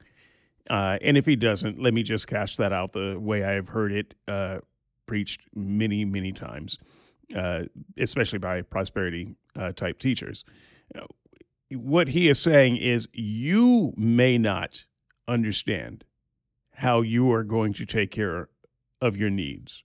[0.69, 3.69] Uh, and if he doesn't, let me just cast that out the way I have
[3.69, 4.59] heard it uh,
[5.05, 6.79] preached many, many times,
[7.35, 7.63] uh,
[7.97, 10.43] especially by prosperity uh, type teachers.
[11.71, 14.85] what he is saying is, you may not
[15.27, 16.03] understand
[16.75, 18.49] how you are going to take care
[19.01, 19.83] of your needs.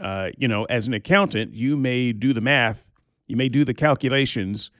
[0.00, 2.90] Uh, you know, as an accountant, you may do the math,
[3.26, 4.70] you may do the calculations,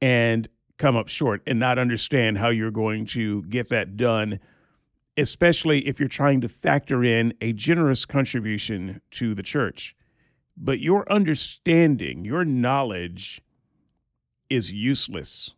[0.00, 4.40] and come up short and not understand how you're going to get that done,
[5.16, 9.94] especially if you're trying to factor in a generous contribution to the church.
[10.56, 13.42] But your understanding, your knowledge
[14.50, 15.50] is useless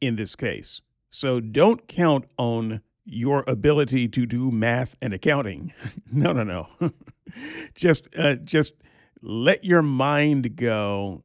[0.00, 0.80] in this case.
[1.10, 5.72] So don't count on your ability to do math and accounting.
[6.12, 6.68] no, no, no.
[7.74, 8.72] just uh, just
[9.20, 11.22] let your mind go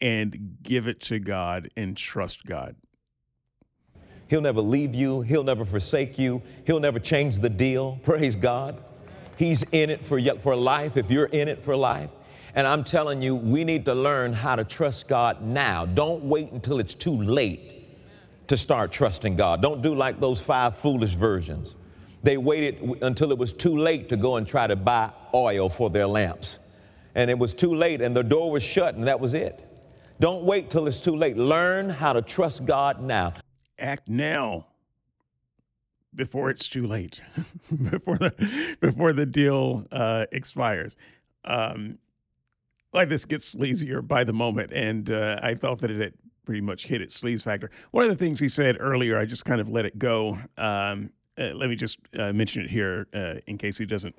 [0.00, 2.76] and give it to God and trust God.
[4.28, 5.22] He'll never leave you.
[5.22, 6.42] He'll never forsake you.
[6.66, 7.98] He'll never change the deal.
[8.02, 8.82] Praise God.
[9.36, 12.10] He's in it for, for life if you're in it for life.
[12.54, 15.86] And I'm telling you, we need to learn how to trust God now.
[15.86, 17.86] Don't wait until it's too late
[18.48, 19.62] to start trusting God.
[19.62, 21.74] Don't do like those five foolish virgins.
[22.22, 25.88] They waited until it was too late to go and try to buy oil for
[25.88, 26.58] their lamps.
[27.14, 29.64] And it was too late, and the door was shut, and that was it.
[30.20, 31.36] Don't wait till it's too late.
[31.36, 33.34] Learn how to trust God now.
[33.78, 34.66] Act now
[36.14, 37.22] before it's too late,
[37.90, 40.96] before the before the deal uh, expires.
[41.44, 41.98] Um,
[42.92, 46.14] like this gets sleazier by the moment, and uh, I thought that it had
[46.44, 47.70] pretty much hit its sleaze factor.
[47.90, 50.38] One of the things he said earlier, I just kind of let it go.
[50.56, 54.16] Um, uh, let me just uh, mention it here uh, in case he doesn't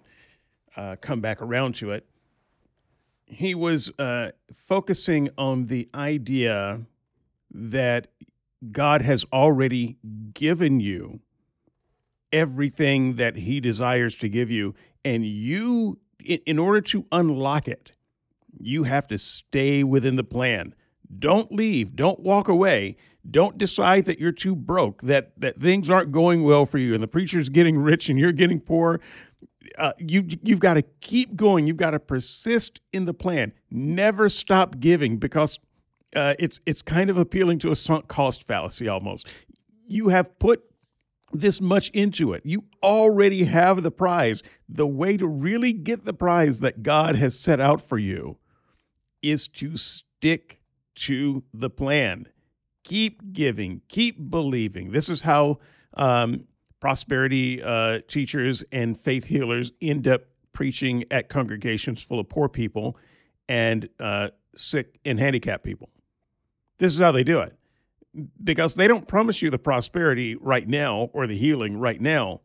[0.78, 2.06] uh, come back around to it.
[3.26, 3.92] He was
[4.54, 6.82] focusing on the idea
[7.52, 8.08] that
[8.72, 9.98] God has already
[10.34, 11.22] given you
[12.32, 17.94] everything that he desires to give you, and you, in, order to unlock it,
[18.60, 20.76] you have to stay within the plan.
[21.18, 21.96] Don't leave.
[21.96, 22.98] Don't walk away.
[23.30, 27.04] Don't decide that you're too broke, that that things aren't going well for you, and
[27.04, 29.00] the preacher's getting rich and you're getting poor.
[29.78, 31.68] Uh, you you've got to keep going.
[31.68, 33.54] You've got to persist in the plan.
[33.70, 35.60] Never stop giving because
[36.16, 39.28] uh, it's it's kind of appealing to a sunk cost fallacy almost.
[39.88, 40.64] You have put
[41.32, 42.46] this much into it.
[42.46, 44.42] You already have the prize.
[44.68, 48.38] The way to really get the prize that God has set out for you
[49.22, 50.62] is to stick
[50.96, 52.28] to the plan.
[52.84, 54.92] Keep giving, keep believing.
[54.92, 55.60] This is how
[55.94, 56.48] um,
[56.80, 62.98] prosperity uh, teachers and faith healers end up preaching at congregations full of poor people
[63.48, 65.90] and uh, sick and handicapped people.
[66.80, 67.56] This is how they do it.
[68.44, 72.42] Because they don't promise you the prosperity right now or the healing right now.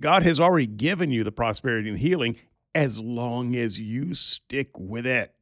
[0.00, 2.36] God has already given you the prosperity and healing
[2.74, 5.34] as long as you stick with it.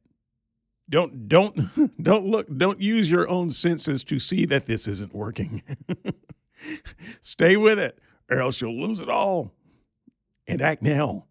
[0.89, 1.57] Don't don't
[2.03, 5.63] don't look don't use your own senses to see that this isn't working.
[7.21, 9.51] Stay with it or else you'll lose it all.
[10.47, 11.25] And act now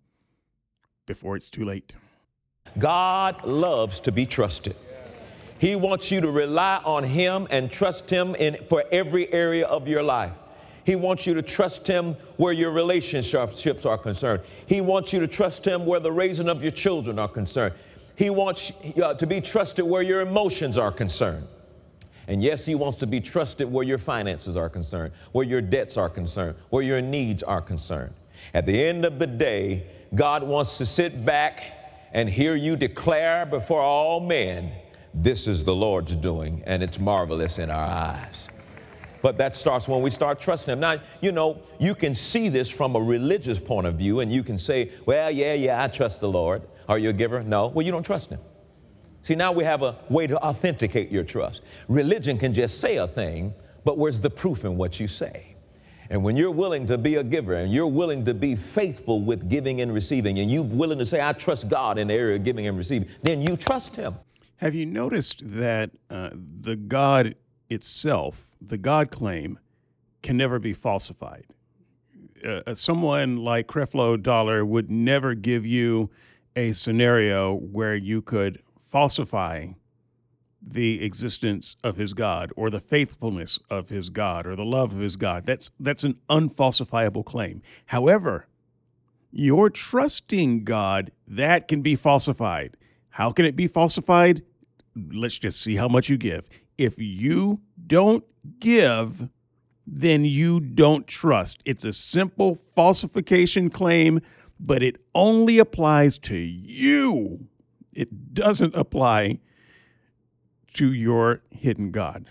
[1.07, 1.95] before it's too late.
[2.79, 4.75] God loves to be trusted
[5.65, 9.89] he wants you to rely on him and trust him in for every area of
[9.89, 10.33] your life
[10.85, 14.43] he wants you to trust Him where your relationships are concerned.
[14.67, 17.75] He wants you to trust Him where the raising of your children are concerned.
[18.17, 18.71] He wants
[19.03, 21.49] uh, to be trusted where your emotions are concerned.
[22.29, 25.97] And yes, He wants to be trusted where your finances are concerned, where your debts
[25.97, 28.13] are concerned, where your needs are concerned.
[28.53, 31.63] At the end of the day, God wants to sit back
[32.13, 34.71] and hear you declare before all men,
[35.15, 38.49] This is the Lord's doing, and it's marvelous in our eyes.
[39.23, 40.81] But that starts when we start trusting Him.
[40.81, 44.43] Now, you know, you can see this from a religious point of view, and you
[44.43, 46.63] can say, Well, yeah, yeah, I trust the Lord.
[46.89, 47.43] Are you a giver?
[47.43, 47.69] No.
[47.69, 48.41] Well, you don't trust him.
[49.23, 51.63] See, now we have a way to authenticate your trust.
[51.89, 53.55] Religion can just say a thing,
[53.85, 55.55] but where's the proof in what you say?
[56.11, 59.49] And when you're willing to be a giver and you're willing to be faithful with
[59.49, 62.45] giving and receiving, and you're willing to say, I trust God in the area of
[62.45, 64.17] giving and receiving, then you trust Him.
[64.59, 67.35] Have you noticed that uh, the God
[67.69, 69.59] itself, the God claim,
[70.23, 71.47] can never be falsified?
[72.45, 76.11] Uh, someone like Creflo Dollar would never give you
[76.55, 79.69] a scenario where you could falsify
[80.67, 85.01] the existence of his God or the faithfulness of his God or the love of
[85.01, 85.45] his God.
[85.45, 87.63] That's that's an unfalsifiable claim.
[87.87, 88.47] However,
[89.31, 92.77] your trusting God, that can be falsified.
[93.15, 94.43] How can it be falsified?
[94.97, 96.49] Let's just see how much you give.
[96.77, 98.25] if you don't
[98.59, 99.29] give,
[99.87, 101.61] then you don't trust.
[101.65, 104.21] It's a simple falsification claim,
[104.59, 107.47] but it only applies to you.
[107.93, 109.39] It doesn't apply
[110.73, 112.31] to your hidden God.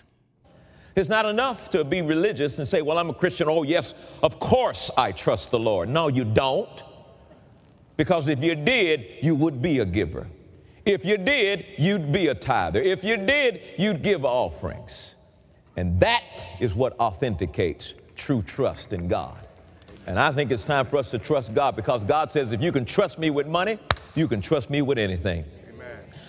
[0.94, 3.48] It's not enough to be religious and say, Well, I'm a Christian.
[3.48, 5.88] Oh, yes, of course I trust the Lord.
[5.88, 6.82] No, you don't.
[7.96, 10.26] Because if you did, you would be a giver.
[10.86, 12.82] If you did, you'd be a tither.
[12.82, 15.14] If you did, you'd give offerings.
[15.76, 16.22] And that
[16.60, 19.38] is what authenticates true trust in God.
[20.06, 22.70] And I think it's time for us to trust God because God says, if you
[22.70, 23.78] can trust me with money,
[24.14, 25.44] you can trust me with anything.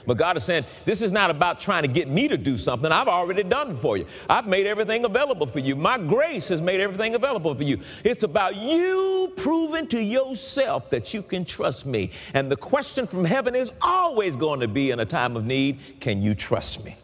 [0.05, 2.91] But God is saying, this is not about trying to get me to do something.
[2.91, 4.05] I've already done for you.
[4.29, 5.75] I've made everything available for you.
[5.75, 7.79] My grace has made everything available for you.
[8.03, 12.11] It's about you proving to yourself that you can trust me.
[12.33, 15.79] And the question from heaven is always going to be in a time of need
[15.99, 16.95] can you trust me?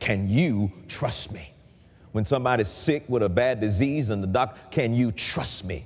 [0.00, 1.48] Can you trust me?
[2.12, 5.84] When somebody's sick with a bad disease and the doctor, can you trust me?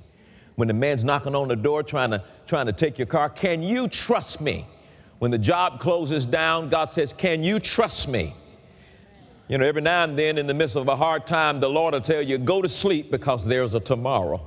[0.55, 3.61] When the man's knocking on the door trying to, trying to take your car, can
[3.61, 4.65] you trust me?
[5.19, 8.33] When the job closes down, God says, Can you trust me?
[9.47, 11.93] You know, every now and then in the midst of a hard time, the Lord
[11.93, 14.41] will tell you, Go to sleep because there's a tomorrow.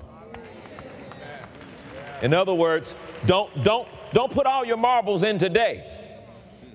[2.22, 5.86] In other words, don't, don't, don't put all your marbles in today.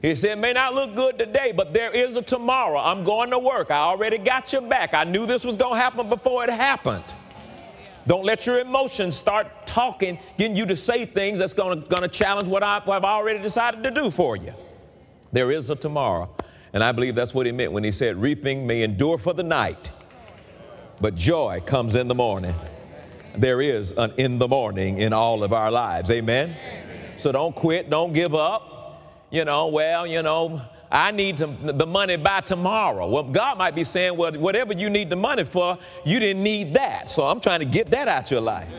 [0.02, 2.80] He said, it may not look good today, but there is a tomorrow.
[2.80, 3.72] I'm going to work.
[3.72, 4.94] I already got your back.
[4.94, 7.04] I knew this was going to happen before it happened.
[8.08, 12.48] Don't let your emotions start talking, getting you to say things that's going to challenge
[12.48, 14.54] what, I, what I've already decided to do for you.
[15.32, 16.30] There is a tomorrow.
[16.74, 19.44] And I believe that's what he meant when he said, Reaping may endure for the
[19.44, 19.92] night,
[21.00, 22.54] but joy comes in the morning.
[23.38, 26.12] There is an in the morning in all of our lives.
[26.12, 26.56] Amen?
[27.18, 29.26] So don't quit, don't give up.
[29.32, 33.08] You know, well, you know, I need to, the money by tomorrow.
[33.08, 36.74] Well, God might be saying, well, whatever you need the money for, you didn't need
[36.76, 37.10] that.
[37.10, 38.70] So I'm trying to get that out your life.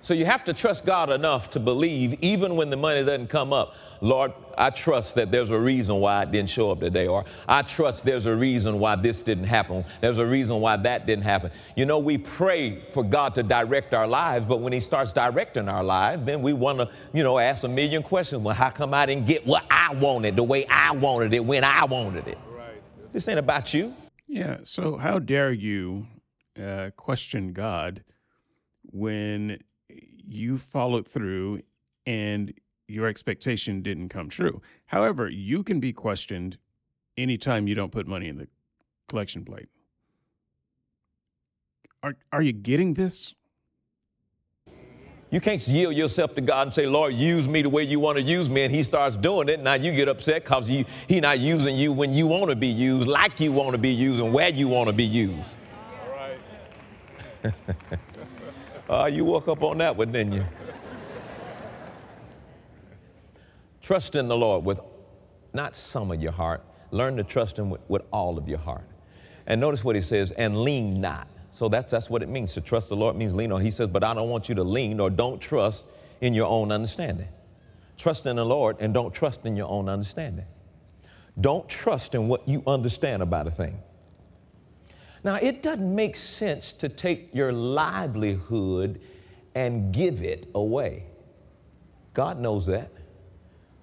[0.00, 3.52] So you have to trust God enough to believe, even when the money doesn't come
[3.52, 7.24] up, Lord, I trust that there's a reason why it didn't show up today, or
[7.48, 9.84] I trust there's a reason why this didn't happen.
[10.00, 11.52] There's a reason why that didn't happen.
[11.76, 15.68] You know, we pray for God to direct our lives, but when He starts directing
[15.68, 18.42] our lives, then we want to, you know, ask a million questions.
[18.42, 21.62] Well, how come I didn't get what I wanted the way I wanted it when
[21.62, 22.38] I wanted it?
[22.50, 22.82] Right.
[23.12, 23.94] This ain't about you.
[24.26, 24.58] Yeah.
[24.64, 26.08] So, how dare you
[26.60, 28.02] uh, question God
[28.82, 31.62] when you followed through
[32.04, 32.52] and
[32.92, 34.60] your expectation didn't come true.
[34.86, 36.58] However, you can be questioned
[37.16, 38.48] anytime you don't put money in the
[39.08, 39.68] collection plate.
[42.02, 43.34] Are, are you getting this?
[45.30, 48.18] You can't yield yourself to God and say, Lord, use me the way you want
[48.18, 49.60] to use me, and He starts doing it.
[49.60, 53.08] Now you get upset because He's not using you when you want to be used,
[53.08, 55.54] like you want to be used, and where you want to be used.
[56.04, 57.54] All right.
[58.90, 60.44] uh, you woke up on that one, didn't you?
[63.82, 64.80] Trust in the Lord with
[65.52, 66.64] not some of your heart.
[66.92, 68.86] Learn to trust Him with, with all of your heart.
[69.46, 71.26] And notice what He says, and lean not.
[71.50, 72.54] So that's, that's what it means.
[72.54, 73.60] To trust the Lord means lean on.
[73.60, 75.86] He says, but I don't want you to lean or don't trust
[76.20, 77.28] in your own understanding.
[77.98, 80.46] Trust in the Lord and don't trust in your own understanding.
[81.40, 83.82] Don't trust in what you understand about a thing.
[85.24, 89.00] Now, it doesn't make sense to take your livelihood
[89.54, 91.04] and give it away.
[92.14, 92.90] God knows that.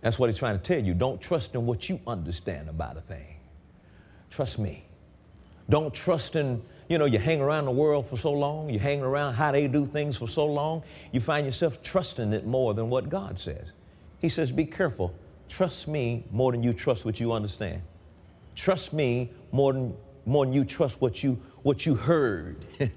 [0.01, 0.93] That's what he's trying to tell you.
[0.93, 3.35] Don't trust in what you understand about a thing.
[4.29, 4.83] Trust me.
[5.69, 9.01] Don't trust in, you know, you hang around the world for so long, you hang
[9.01, 10.81] around how they do things for so long,
[11.11, 13.71] you find yourself trusting it more than what God says.
[14.19, 15.13] He says, be careful.
[15.47, 17.81] Trust me more than you trust what you understand.
[18.55, 19.95] Trust me more than,
[20.25, 22.65] more than you trust what you, what you heard.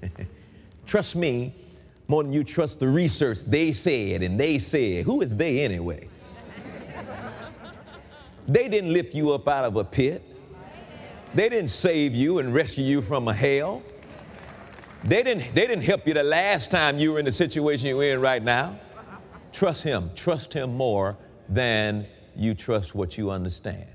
[0.85, 1.53] trust me
[2.07, 5.05] more than you trust the research they said and they said.
[5.05, 6.07] Who is they anyway?
[8.47, 10.21] They didn't lift you up out of a pit.
[11.33, 13.81] They didn't save you and rescue you from a hell.
[15.03, 18.03] They didn't, they didn't help you the last time you were in the situation you're
[18.03, 18.79] in right now.
[19.51, 20.11] Trust Him.
[20.15, 21.17] Trust Him more
[21.49, 23.87] than you trust what you understand.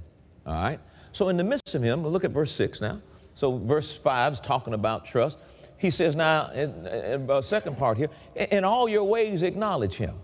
[0.46, 0.80] All right?
[1.12, 3.00] So, in the midst of Him, look at verse 6 now.
[3.34, 5.38] So, verse 5 is talking about trust.
[5.78, 10.16] He says, now, in, in the second part here, in all your ways acknowledge Him,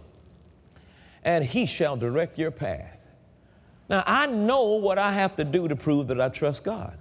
[1.22, 2.93] and He shall direct your path.
[3.88, 6.98] Now, I know what I have to do to prove that I trust God.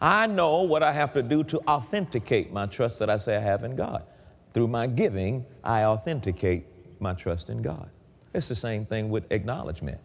[0.00, 3.40] I know what I have to do to authenticate my trust that I say I
[3.40, 4.04] have in God.
[4.54, 6.66] Through my giving, I authenticate
[7.00, 7.90] my trust in God.
[8.32, 9.98] It's the same thing with acknowledgement.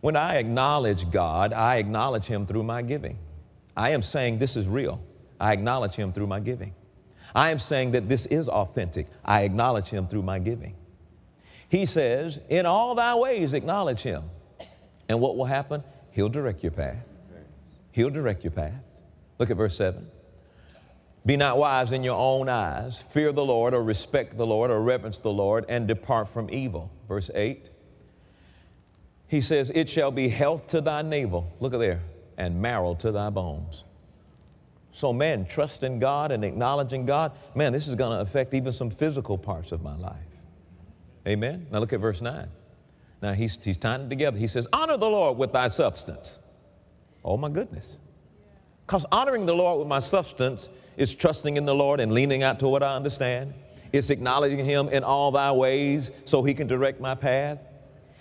[0.00, 3.18] When I acknowledge God, I acknowledge Him through my giving.
[3.76, 5.00] I am saying this is real.
[5.40, 6.74] I acknowledge Him through my giving.
[7.34, 9.08] I am saying that this is authentic.
[9.24, 10.76] I acknowledge Him through my giving.
[11.68, 14.24] He says, In all thy ways, acknowledge Him.
[15.08, 15.82] And what will happen?
[16.10, 17.04] He'll direct your path.
[17.92, 18.82] He'll direct your path.
[19.38, 20.06] Look at verse 7.
[21.26, 23.00] Be not wise in your own eyes.
[23.00, 26.90] Fear the Lord, or respect the Lord, or reverence the Lord, and depart from evil.
[27.08, 27.68] Verse 8.
[29.26, 31.50] He says, It shall be health to thy navel.
[31.60, 32.02] Look at there.
[32.36, 33.84] And marrow to thy bones.
[34.92, 38.90] So, man, trusting God and acknowledging God, man, this is going to affect even some
[38.90, 40.16] physical parts of my life.
[41.26, 41.66] Amen.
[41.70, 42.48] Now look at verse 9.
[43.24, 44.36] Now he's, he's tying it together.
[44.36, 46.40] He says, Honor the Lord with thy substance.
[47.24, 47.96] Oh, my goodness.
[48.86, 50.68] Because honoring the Lord with my substance
[50.98, 53.54] is trusting in the Lord and leaning out to what I understand.
[53.94, 57.60] It's acknowledging Him in all thy ways so He can direct my path.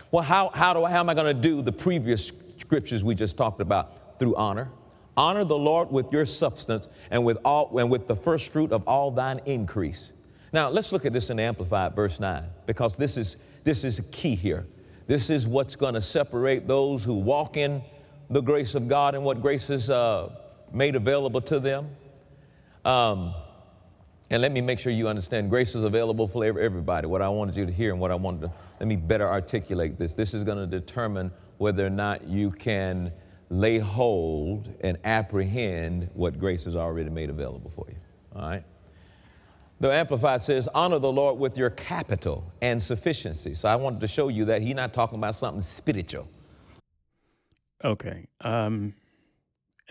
[0.09, 3.13] Well, how, how, do I, how am I going to do the previous scriptures we
[3.13, 4.69] just talked about through honor?
[5.17, 8.87] Honor the Lord with your substance and with, all, and with the first fruit of
[8.87, 10.13] all thine increase.
[10.53, 13.35] Now, let's look at this in Amplified, verse 9, because this is,
[13.65, 14.65] this is key here.
[15.07, 17.81] This is what's going to separate those who walk in
[18.29, 20.29] the grace of God and what grace is uh,
[20.71, 21.89] made available to them
[22.85, 23.33] um,
[24.29, 27.07] and let me make sure you understand grace is available for everybody.
[27.07, 29.97] What I wanted you to hear and what I wanted to, let me better articulate
[29.97, 30.15] this.
[30.15, 33.11] This is going to determine whether or not you can
[33.49, 37.95] lay hold and apprehend what grace has already made available for you.
[38.35, 38.63] All right?
[39.83, 43.53] The Amplified says, honor the Lord with your capital and sufficiency.
[43.53, 46.29] So I wanted to show you that he's not talking about something spiritual.
[47.83, 48.25] Okay.
[48.39, 48.93] Um,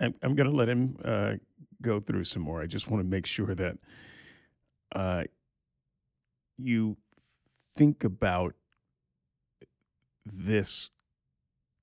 [0.01, 1.33] I'm, I'm going to let him uh,
[1.79, 2.59] go through some more.
[2.59, 3.77] I just want to make sure that
[4.95, 5.23] uh,
[6.57, 6.97] you
[7.75, 8.55] think about
[10.25, 10.89] this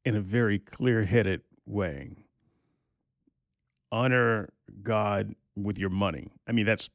[0.04, 2.10] in a very clear headed way.
[3.92, 4.48] Honor
[4.82, 6.32] God with your money.
[6.48, 6.90] I mean, that's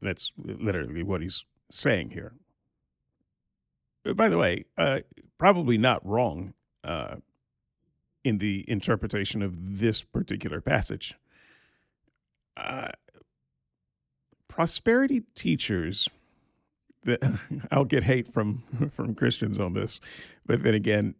[0.00, 2.34] that's literally what he's saying here.
[4.14, 5.00] By the way, uh,
[5.38, 7.16] probably not wrong uh,
[8.24, 11.14] in the interpretation of this particular passage
[12.56, 12.88] uh,
[14.48, 16.08] prosperity teachers
[17.70, 18.62] I'll get hate from
[18.94, 20.00] from Christians on this,
[20.46, 21.14] but then again,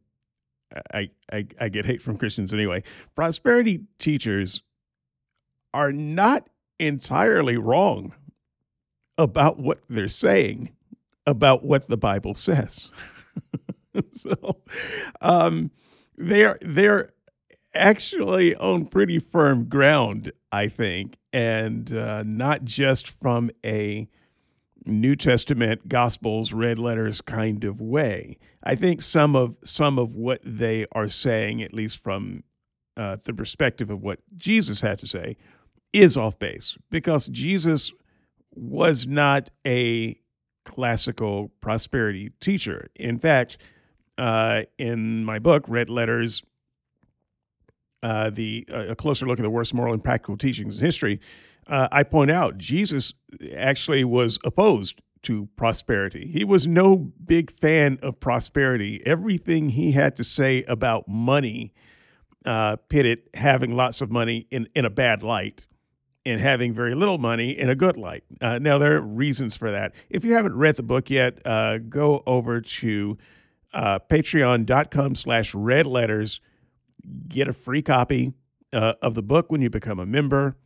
[0.93, 2.83] I, I I get hate from Christians anyway.
[3.15, 4.63] Prosperity teachers
[5.75, 6.49] are not
[6.79, 8.15] entirely wrong
[9.19, 10.71] about what they're saying
[11.27, 12.91] about what the Bible says.
[14.13, 14.57] so
[15.21, 15.71] um,
[16.17, 17.11] they're they're
[17.75, 24.09] actually on pretty firm ground, I think, and uh, not just from a
[24.85, 28.37] New Testament Gospels red letters kind of way.
[28.63, 32.45] I think some of some of what they are saying, at least from
[32.97, 35.37] uh, the perspective of what Jesus had to say,
[35.93, 37.93] is off base because Jesus
[38.55, 40.19] was not a
[40.65, 42.89] classical prosperity teacher.
[42.95, 43.59] In fact,
[44.19, 46.45] uh, in my book, Red Letters
[48.03, 51.21] uh, the uh, a closer look at the worst moral and practical teachings in history,
[51.69, 53.15] uh, I point out Jesus
[53.55, 56.27] actually was opposed to prosperity.
[56.27, 59.01] He was no big fan of prosperity.
[59.07, 61.73] Everything he had to say about money
[62.45, 65.69] uh, pitted having lots of money in, in a bad light
[66.25, 68.25] and having very little money in a good light.
[68.41, 69.93] Uh, now, there are reasons for that.
[70.09, 73.19] If you haven't read the book yet, uh, go over to
[73.73, 76.41] uh, patreon.com slash red letters
[77.29, 78.33] get a free copy
[78.73, 80.57] uh, of the book when you become a member.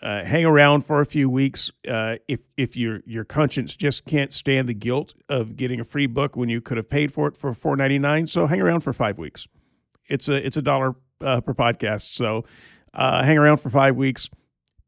[0.00, 4.32] Uh, hang around for a few weeks uh, if if your your conscience just can't
[4.32, 7.36] stand the guilt of getting a free book when you could have paid for it
[7.36, 8.28] for four ninety nine.
[8.28, 9.48] So hang around for five weeks.
[10.08, 12.14] It's a it's a dollar per podcast.
[12.14, 12.44] So
[12.94, 14.30] hang around for five weeks.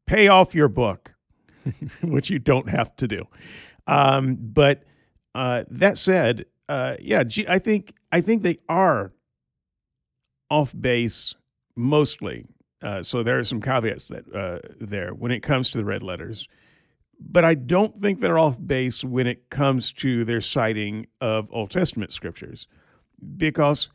[0.07, 1.13] Pay off your book,
[2.01, 3.25] which you don't have to do.
[3.87, 4.83] Um, but
[5.33, 9.13] uh, that said, yeah, I think I think they are
[10.49, 11.35] off base
[11.75, 12.45] mostly.
[12.81, 16.03] Uh, so there are some caveats that uh, there when it comes to the red
[16.03, 16.47] letters,
[17.19, 21.71] but I don't think they're off base when it comes to their citing of Old
[21.71, 22.67] Testament scriptures,
[23.37, 23.89] because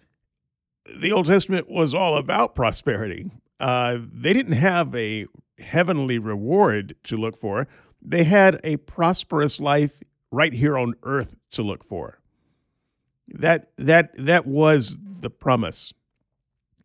[0.98, 3.30] the Old Testament was all about prosperity.
[3.58, 5.26] Uh, they didn't have a
[5.58, 7.68] heavenly reward to look for;
[8.02, 10.00] they had a prosperous life
[10.30, 12.20] right here on earth to look for.
[13.28, 15.92] That that that was the promise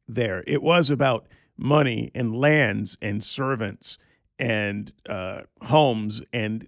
[0.07, 0.43] there.
[0.47, 3.97] It was about money and lands and servants
[4.39, 6.67] and uh, homes and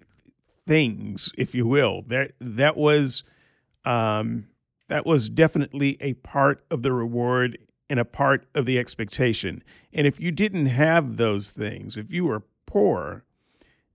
[0.66, 2.02] things, if you will.
[2.02, 3.24] That that was
[3.84, 4.46] um,
[4.88, 7.58] That was definitely a part of the reward
[7.88, 9.62] and a part of the expectation.
[9.92, 13.24] And if you didn't have those things, if you were poor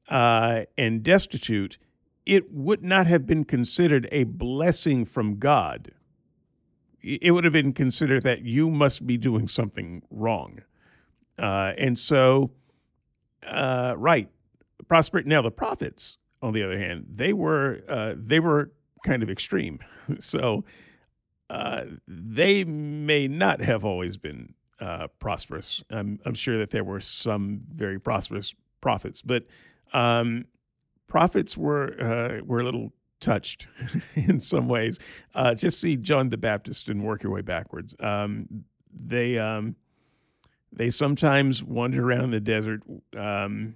[0.08, 1.78] uh, and destitute,
[2.26, 5.92] it would not have been considered a blessing from God.
[7.02, 10.62] It would have been considered that you must be doing something wrong.
[11.38, 12.52] Uh, and so,
[13.48, 14.30] uh, right,
[14.88, 15.30] prosperity.
[15.30, 18.72] Now the prophets, on the other hand, they were uh, they were
[19.04, 19.80] kind of extreme.
[20.18, 20.66] So
[21.50, 25.84] uh, they may not have always been uh, prosperous.
[25.90, 29.46] I'm, I'm sure that there were some very prosperous prophets, but
[29.94, 30.46] um,
[31.08, 33.68] prophets were uh, were a little touched
[34.16, 35.00] in some ways.
[35.34, 37.96] Uh, just see John the Baptist and work your way backwards.
[38.00, 39.76] Um, they um,
[40.72, 42.84] they sometimes wander around the desert
[43.18, 43.76] um,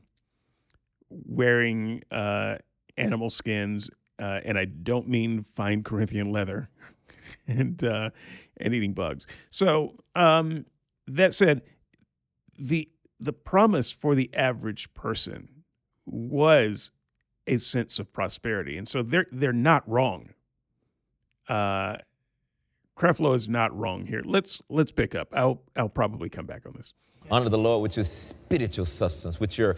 [1.10, 2.58] wearing uh,
[2.98, 6.70] animal skins uh, and I don't mean fine Corinthian leather,
[7.48, 8.10] and uh,
[8.58, 9.28] and eating bugs.
[9.50, 10.66] So um,
[11.08, 11.62] that said,
[12.58, 12.90] the
[13.20, 15.50] the promise for the average person
[16.06, 16.92] was
[17.48, 20.30] a sense of prosperity, and so they're they're not wrong.
[21.48, 21.98] Uh,
[22.98, 24.22] Creflo is not wrong here.
[24.24, 25.30] Let's let's pick up.
[25.34, 26.94] I'll I'll probably come back on this.
[27.32, 29.76] Honor the Lord with your spiritual substance, with your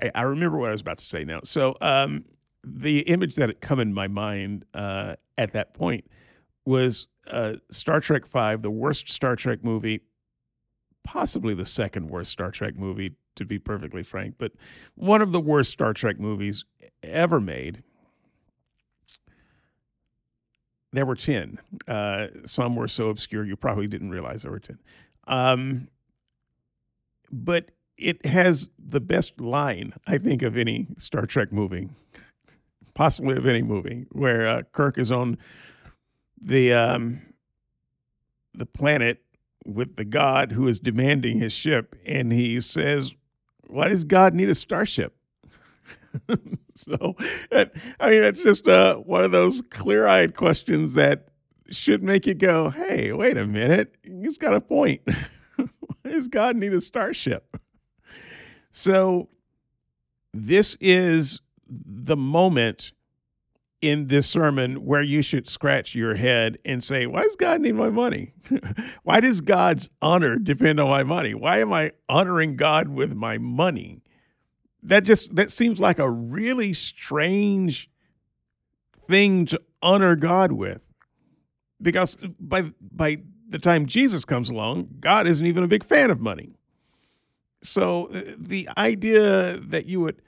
[0.00, 1.40] I, I remember what I was about to say now.
[1.44, 2.24] So um,
[2.64, 6.04] the image that had come in my mind uh, at that point
[6.64, 10.00] was uh, Star Trek Five, the worst Star Trek movie,
[11.04, 14.52] possibly the second worst Star Trek movie, to be perfectly frank, but
[14.94, 16.64] one of the worst Star Trek movies
[17.02, 17.82] ever made.
[20.92, 21.58] There were 10.
[21.86, 24.78] Uh, some were so obscure you probably didn't realize there were 10.
[25.26, 25.88] Um,
[27.30, 31.88] but it has the best line, I think, of any Star Trek movie,
[33.00, 35.38] possibly of any movie, where uh, Kirk is on
[36.38, 37.22] the um,
[38.52, 39.22] the planet
[39.64, 43.14] with the god who is demanding his ship, and he says,
[43.68, 45.16] "Why does God need a starship?"
[46.74, 47.16] so,
[47.50, 47.70] I
[48.10, 51.28] mean, it's just uh, one of those clear-eyed questions that
[51.70, 55.00] should make you go, "Hey, wait a minute, he's got a point."
[55.56, 57.56] Why does God need a starship?
[58.72, 59.30] So,
[60.34, 61.40] this is
[61.70, 62.92] the moment
[63.80, 67.74] in this sermon where you should scratch your head and say, Why does God need
[67.74, 68.34] my money?
[69.02, 71.34] Why does God's honor depend on my money?
[71.34, 74.02] Why am I honoring God with my money?
[74.82, 77.90] That just that seems like a really strange
[79.08, 80.82] thing to honor God with.
[81.80, 83.18] Because by by
[83.48, 86.54] the time Jesus comes along, God isn't even a big fan of money.
[87.62, 90.22] So uh, the idea that you would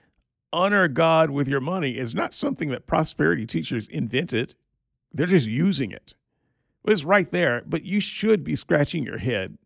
[0.53, 4.55] honor God with your money is not something that prosperity teachers invented.
[5.13, 6.15] They're just using it.
[6.85, 9.57] It's right there, but you should be scratching your head,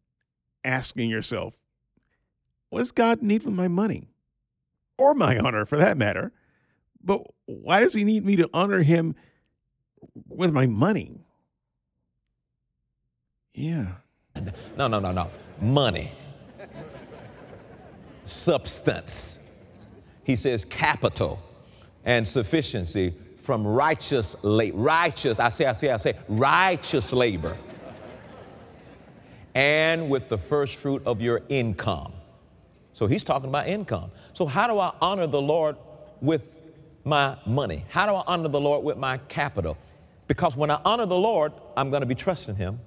[0.64, 1.56] asking yourself,
[2.68, 4.08] what does God need with my money?
[4.98, 6.32] Or my honor for that matter.
[7.02, 9.14] But why does he need me to honor him
[10.28, 11.26] with my money?
[13.54, 13.86] Yeah.
[14.76, 15.30] No, no, no, no.
[15.60, 16.12] Money
[18.26, 19.35] substance.
[20.26, 21.38] He says capital
[22.04, 24.76] and sufficiency from righteous labor.
[24.76, 27.56] Righteous, I say, I say, I say, righteous labor.
[29.54, 32.12] and with the first fruit of your income.
[32.92, 34.10] So he's talking about income.
[34.32, 35.76] So, how do I honor the Lord
[36.20, 36.50] with
[37.04, 37.84] my money?
[37.88, 39.78] How do I honor the Lord with my capital?
[40.26, 42.80] Because when I honor the Lord, I'm going to be trusting Him.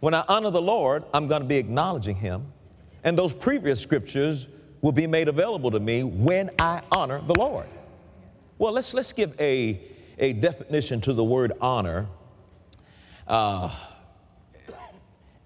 [0.00, 2.52] When I honor the Lord, I'm going to be acknowledging Him.
[3.04, 4.48] And those previous scriptures
[4.82, 7.66] will be made available to me when I honor the Lord.
[8.58, 9.80] Well, let's, let's give a,
[10.18, 12.08] a definition to the word honor.
[13.26, 13.74] Uh,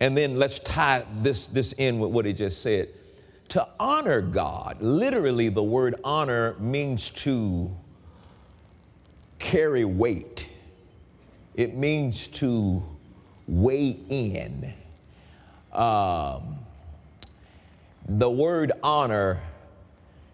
[0.00, 2.88] and then let's tie this, this in with what he just said.
[3.50, 7.74] To honor God, literally, the word honor means to
[9.38, 10.50] carry weight,
[11.54, 12.82] it means to
[13.46, 14.72] weigh in.
[15.72, 16.65] Um,
[18.08, 19.40] the word honor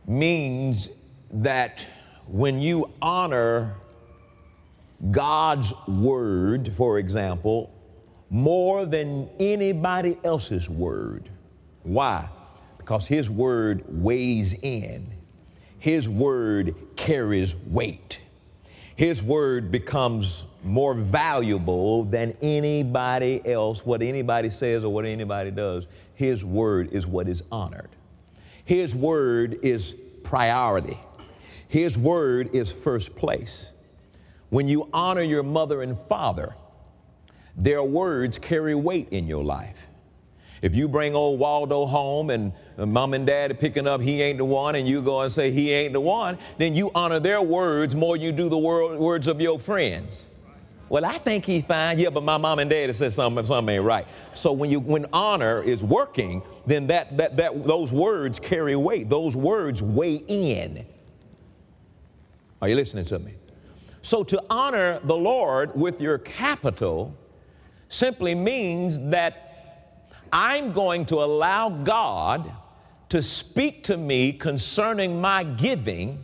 [0.07, 0.91] means
[1.31, 1.85] that
[2.27, 3.75] when you honor
[5.11, 7.73] God's word, for example,
[8.31, 11.29] more than anybody else's word.
[11.83, 12.29] Why?
[12.79, 15.07] Because His word weighs in,
[15.79, 18.23] His word carries weight.
[18.95, 25.87] His word becomes more valuable than anybody else, what anybody says or what anybody does.
[26.15, 27.91] His word is what is honored.
[28.65, 30.99] His word is priority.
[31.69, 33.73] His word is first place.
[34.51, 36.55] When you honor your mother and father,
[37.57, 39.89] their words carry weight in your life.
[40.61, 44.39] If you bring old Waldo home and mom and dad are picking up, he ain't
[44.39, 47.43] the one, and you go and say he ain't the one, then you honor their
[47.43, 50.27] words more than you do the words of your friends.
[50.93, 51.99] Well, I think he's fine.
[51.99, 54.07] Yeah, but my mom and dad said something, something ain't right.
[54.35, 59.09] So when you when honor is working, then that that that those words carry weight.
[59.09, 60.85] Those words weigh in.
[62.61, 63.33] Are you listening to me?
[64.03, 67.17] So to honor the Lord with your capital
[67.89, 72.53] simply means that I'm going to allow God
[73.09, 76.23] to speak to me concerning my giving,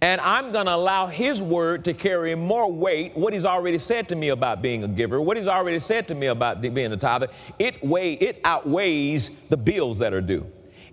[0.00, 3.16] and I'm going to allow His word to carry more weight.
[3.16, 6.14] What He's already said to me about being a giver, what He's already said to
[6.14, 7.28] me about being a tither,
[7.58, 10.46] it weigh, it outweighs the bills that are due.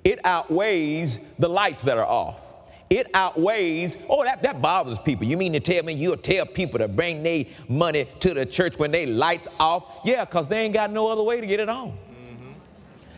[0.04, 2.42] It outweighs the lights that are off
[2.90, 5.26] it outweighs, oh, that, that bothers people.
[5.26, 8.78] You mean to tell me you'll tell people to bring their money to the church
[8.78, 9.86] when they lights off?
[10.04, 11.98] Yeah, because they ain't got no other way to get it on.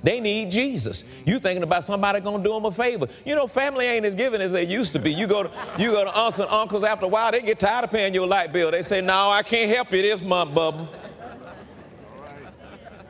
[0.04, 1.04] They need Jesus.
[1.26, 3.08] You thinking about somebody gonna do them a favor.
[3.26, 5.12] You know, family ain't as giving as they used to be.
[5.12, 7.86] You go to you go to aunts and uncles after a while, they get tired
[7.86, 8.72] of paying your light bill.
[8.72, 10.88] They say, no, I can't help you this month, Bubba.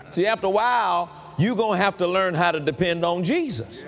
[0.10, 3.80] See, after a while, you're gonna have to learn how to depend on Jesus.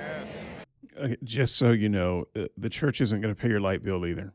[1.23, 4.33] Just so you know, uh, the church isn't to pay your light bill either.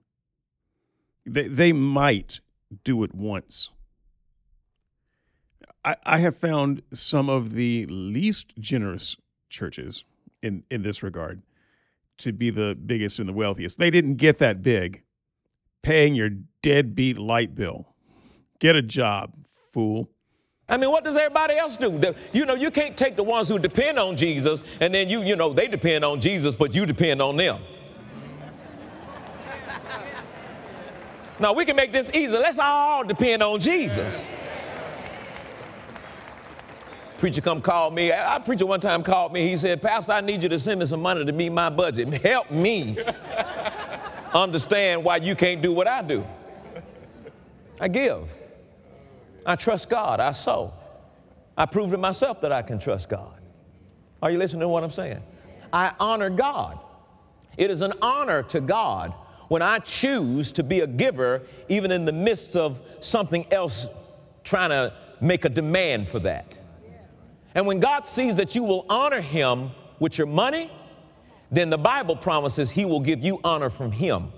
[1.26, 2.40] They they might
[2.82, 3.70] do it once.
[5.84, 9.16] I, I have found some of the least generous
[9.48, 10.04] churches
[10.42, 11.42] in, in this regard
[12.18, 13.78] to be the biggest and the wealthiest.
[13.78, 15.02] They didn't get that big
[15.82, 16.30] paying your
[16.62, 17.94] deadbeat light bill.
[18.58, 19.32] Get a job,
[19.72, 20.08] fool.
[20.68, 21.98] I mean, what does everybody else do?
[21.98, 25.22] The, you know, you can't take the ones who depend on Jesus and then you,
[25.22, 27.60] you know, they depend on Jesus, but you depend on them.
[31.38, 32.38] now, we can make this easy.
[32.38, 34.26] Let's all depend on Jesus.
[37.24, 38.10] Preacher come call me.
[38.10, 39.48] A preacher one time called me.
[39.48, 42.12] He said, Pastor, I need you to send me some money to meet my budget.
[42.22, 42.98] Help me
[44.34, 46.22] understand why you can't do what I do.
[47.80, 48.30] I give.
[49.46, 50.20] I trust God.
[50.20, 50.74] I sow.
[51.56, 53.40] I prove to myself that I can trust God.
[54.20, 55.22] Are you listening to what I'm saying?
[55.72, 56.78] I honor God.
[57.56, 59.14] It is an honor to God
[59.48, 63.86] when I choose to be a giver, even in the midst of something else
[64.42, 66.58] trying to make a demand for that.
[67.54, 70.70] And when God sees that you will honor Him with your money,
[71.50, 74.32] then the Bible promises He will give you honor from Him.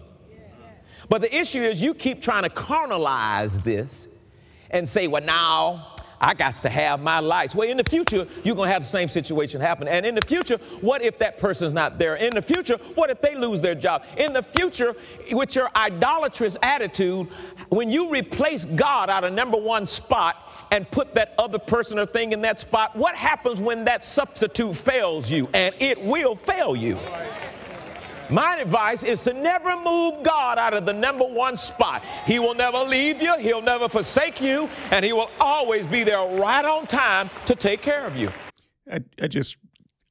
[1.09, 4.09] But the issue is you keep trying to carnalize this
[4.71, 7.55] and say, well, now I got to have my lights.
[7.55, 9.87] Well, in the future, you're going to have the same situation happen.
[9.87, 12.17] And in the future, what if that person's not there?
[12.17, 14.03] In the future, what if they lose their job?
[14.17, 14.97] In the future,
[15.33, 17.29] with your idolatrous attitude,
[17.69, 22.07] when you replace God out of number one spot, and put that other person or
[22.07, 25.49] thing in that spot, what happens when that substitute fails you?
[25.55, 26.99] And it will fail you.
[28.29, 32.03] My advice is to never move God out of the number one spot.
[32.25, 36.27] He will never leave you, He'll never forsake you, and He will always be there
[36.41, 38.33] right on time to take care of you.
[38.91, 39.57] I, I just,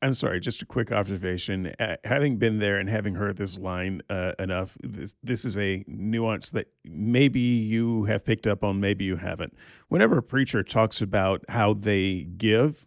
[0.06, 1.74] I'm sorry, just a quick observation.
[1.80, 5.84] Uh, having been there and having heard this line uh, enough, this, this is a
[5.88, 9.58] nuance that maybe you have picked up on, maybe you haven't.
[9.88, 12.86] Whenever a preacher talks about how they give,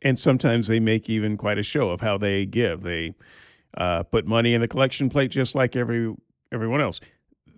[0.00, 3.14] and sometimes they make even quite a show of how they give, they
[3.76, 6.14] uh, put money in the collection plate just like every
[6.50, 6.98] everyone else.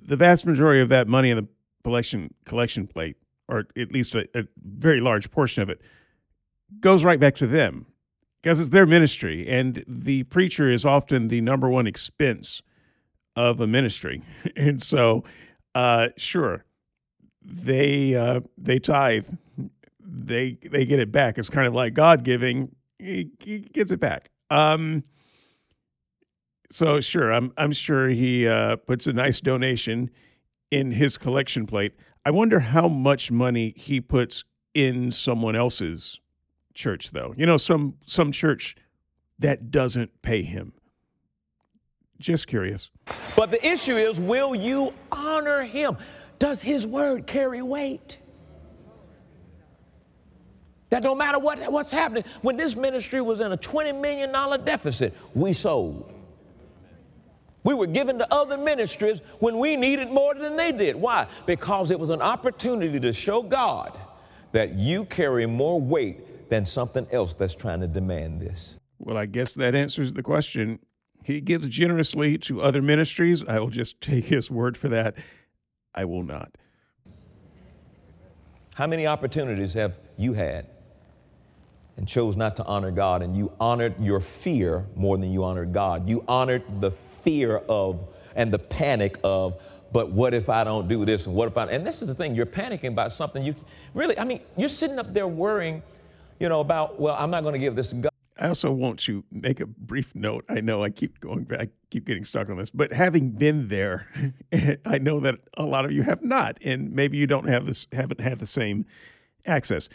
[0.05, 1.47] The vast majority of that money in the
[1.85, 5.81] collection collection plate, or at least a, a very large portion of it,
[6.81, 7.87] goes right back to them
[8.45, 12.61] because it's their ministry, and the preacher is often the number one expense
[13.35, 14.21] of a ministry,
[14.57, 15.25] and so
[15.75, 16.67] uh, sure
[17.43, 19.27] they uh, they tithe,
[19.99, 21.39] they they get it back.
[21.39, 24.29] It's kind of like God giving; he, he gets it back.
[24.51, 25.05] Um,
[26.71, 30.11] so sure, I'm I'm sure he uh, puts a nice donation
[30.71, 31.95] in his collection plate.
[32.27, 36.21] I wonder how much money he puts in someone else's
[36.75, 37.35] church, though.
[37.37, 38.77] You know, some some church
[39.39, 40.73] that doesn't pay him.
[42.19, 42.91] Just curious.
[43.37, 45.97] But the issue is, will you honor him?
[46.39, 48.19] Does his word carry weight?
[50.91, 54.31] That no matter what, what's happening, when this ministry was in a $20 million
[54.65, 56.13] deficit, we sold.
[57.65, 60.95] We were given to other ministries when we needed more than they did.
[60.97, 61.27] Why?
[61.47, 63.99] Because it was an opportunity to show God
[64.53, 66.21] that you carry more weight
[66.55, 68.79] than something else that's trying to demand this.
[69.01, 70.79] Well, I guess that answers the question.
[71.25, 73.43] He gives generously to other ministries.
[73.43, 75.17] I will just take his word for that.
[75.97, 76.57] I will not.
[78.75, 80.67] How many opportunities have you had
[81.97, 85.73] and chose not to honor God and you honored your fear more than you honored
[85.73, 86.09] God?
[86.09, 89.61] You honored the fear of and the panic of,
[89.93, 92.15] but what if I don't do this and what if I, and this is the
[92.15, 93.57] thing, you're panicking about something you
[93.93, 95.83] really, I mean, you're sitting up there worrying,
[96.41, 98.11] you know, about, well, I'm not going to give this God.
[98.39, 100.45] I also want you make a brief note.
[100.49, 103.69] I know I keep going back, I keep getting stuck on this, but having been
[103.69, 104.09] there,
[104.85, 107.87] I know that a lot of you have not, and maybe you don't have this,
[107.93, 108.87] haven't had the same
[109.47, 109.89] access.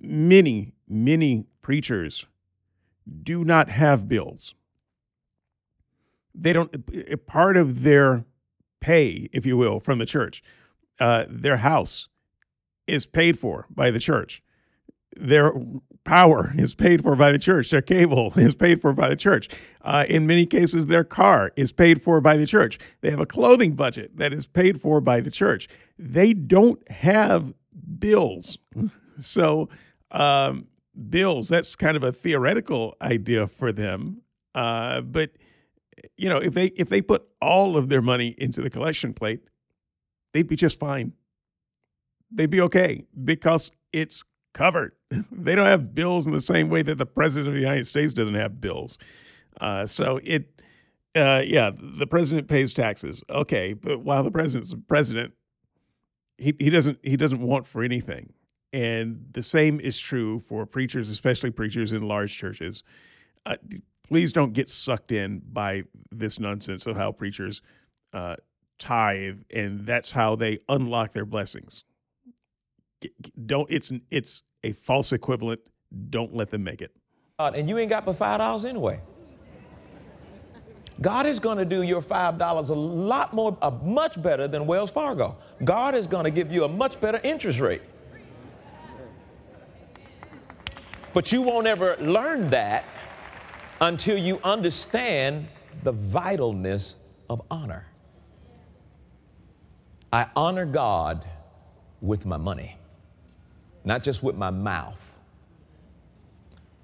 [0.00, 2.24] Many, many preachers
[3.22, 4.54] do not have bills.
[6.34, 7.26] They don't.
[7.26, 8.24] Part of their
[8.80, 10.42] pay, if you will, from the church,
[10.98, 12.08] uh, their house
[12.86, 14.42] is paid for by the church.
[15.16, 15.52] Their
[16.04, 17.70] power is paid for by the church.
[17.70, 19.48] Their cable is paid for by the church.
[19.82, 22.78] Uh, in many cases, their car is paid for by the church.
[23.00, 25.68] They have a clothing budget that is paid for by the church.
[25.98, 27.54] They don't have
[27.98, 28.58] bills.
[29.18, 29.68] So,
[30.10, 30.68] um,
[31.10, 34.22] bills, that's kind of a theoretical idea for them.
[34.54, 35.32] Uh, but,
[36.16, 39.42] you know, if they if they put all of their money into the collection plate,
[40.32, 41.12] they'd be just fine.
[42.30, 44.92] They'd be okay because it's covered.
[45.32, 48.12] they don't have bills in the same way that the president of the United States
[48.12, 48.98] doesn't have bills.
[49.60, 50.62] Uh, so it,
[51.14, 53.22] uh, yeah, the president pays taxes.
[53.28, 55.32] Okay, but while the president's president,
[56.38, 58.32] he, he doesn't he doesn't want for anything.
[58.72, 62.82] And the same is true for preachers, especially preachers in large churches.
[63.44, 63.56] Uh,
[64.02, 67.60] please don't get sucked in by this nonsense of how preachers
[68.14, 68.36] uh,
[68.78, 71.84] tithe and that's how they unlock their blessings
[73.46, 75.60] don't it's it's a false equivalent.
[76.10, 76.94] Don't let them make it.
[77.38, 79.00] And you ain't got but five dollars anyway.
[81.00, 84.66] God is going to do your five dollars a lot more, uh, much better than
[84.66, 85.36] Wells Fargo.
[85.64, 87.82] God is going to give you a much better interest rate.
[91.12, 92.84] But you won't ever learn that
[93.80, 95.48] until you understand
[95.82, 96.94] the vitalness
[97.28, 97.86] of honor.
[100.12, 101.26] I honor God
[102.00, 102.76] with my money
[103.84, 105.12] not just with my mouth,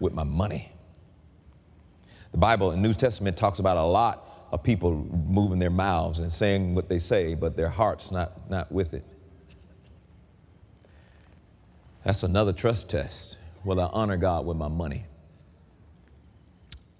[0.01, 0.73] with my money.
[2.33, 6.33] The Bible in New Testament talks about a lot of people moving their mouths and
[6.33, 9.05] saying what they say, but their heart's not, not with it.
[12.05, 13.39] That's another trust test.
[13.65, 15.05] Will I honor God with my money?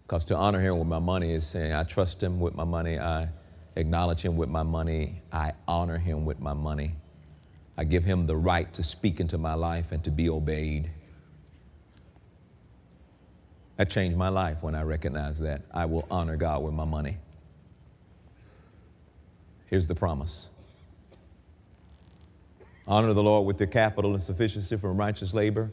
[0.03, 2.99] Because to honor Him with my money is saying, I trust Him with my money,
[2.99, 3.29] I
[3.77, 6.95] acknowledge Him with my money, I honor Him with my money.
[7.79, 10.91] I give him the right to speak into my life and to be obeyed.
[13.77, 17.19] That changed my life when I recognized that I will honor God with my money.
[19.67, 20.49] Here's the promise
[22.89, 25.71] honor the Lord with your capital and sufficiency from righteous labor.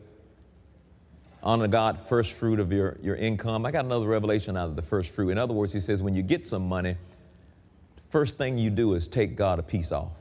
[1.42, 3.66] Honor God, first fruit of your, your income.
[3.66, 5.30] I got another revelation out of the first fruit.
[5.30, 6.98] In other words, he says, when you get some money,
[8.10, 10.12] first thing you do is take God a piece off.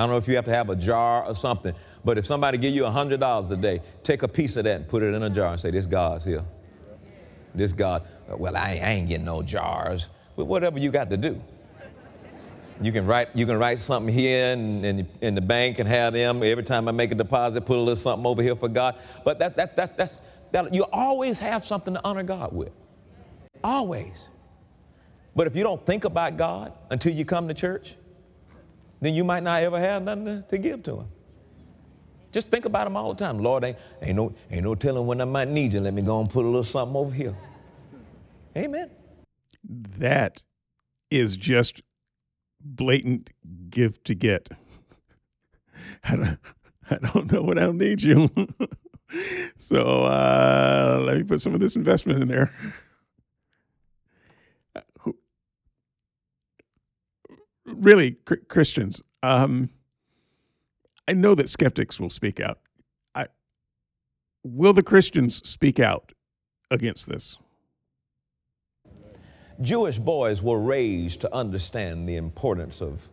[0.00, 1.74] I don't know if you have to have a jar or something,
[2.06, 5.02] but if somebody give you $100 a day, take a piece of that and put
[5.02, 6.42] it in a jar and say, this God's here.
[7.54, 11.38] This God, well, I ain't, getting no jars, but whatever you got to do.
[12.80, 16.14] You can write, you can write something here in, in, in, the bank and have
[16.14, 18.94] them every time I make a deposit, put a little something over here for God.
[19.22, 20.22] But that, that, that, that's,
[20.52, 22.72] that, you always have something to honor God with.
[23.62, 24.28] Always.
[25.36, 27.96] But if you don't think about God until you come to church,
[29.00, 31.08] then you might not ever have nothing to, to give to him.
[32.32, 33.38] Just think about him all the time.
[33.38, 35.80] Lord, ain't, ain't, no, ain't no telling when I might need you.
[35.80, 37.34] Let me go and put a little something over here.
[38.56, 38.90] Amen.
[39.64, 40.44] That
[41.10, 41.82] is just
[42.60, 43.30] blatant
[43.68, 44.48] give to get.
[46.04, 46.38] I don't,
[46.90, 48.30] I don't know what I'll need you.
[49.58, 52.52] so uh, let me put some of this investment in there.
[57.74, 58.16] Really
[58.48, 59.02] Christians.
[59.22, 59.70] Um,
[61.08, 62.58] I know that skeptics will speak out.
[63.14, 63.26] I,
[64.44, 66.12] will the Christians speak out
[66.70, 67.36] against this?
[69.60, 73.06] Jewish boys were raised to understand the importance of,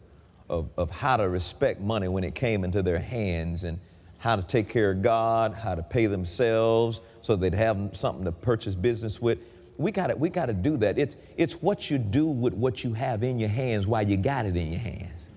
[0.50, 3.80] of, of how to respect money when it came into their hands and
[4.20, 8.32] how to take care of God, how to pay themselves so they'd have something to
[8.32, 9.40] purchase business with
[9.78, 10.98] we got we got to do that.
[10.98, 14.46] It's it's what you do with what you have in your hands while you got
[14.46, 15.30] it in your hands.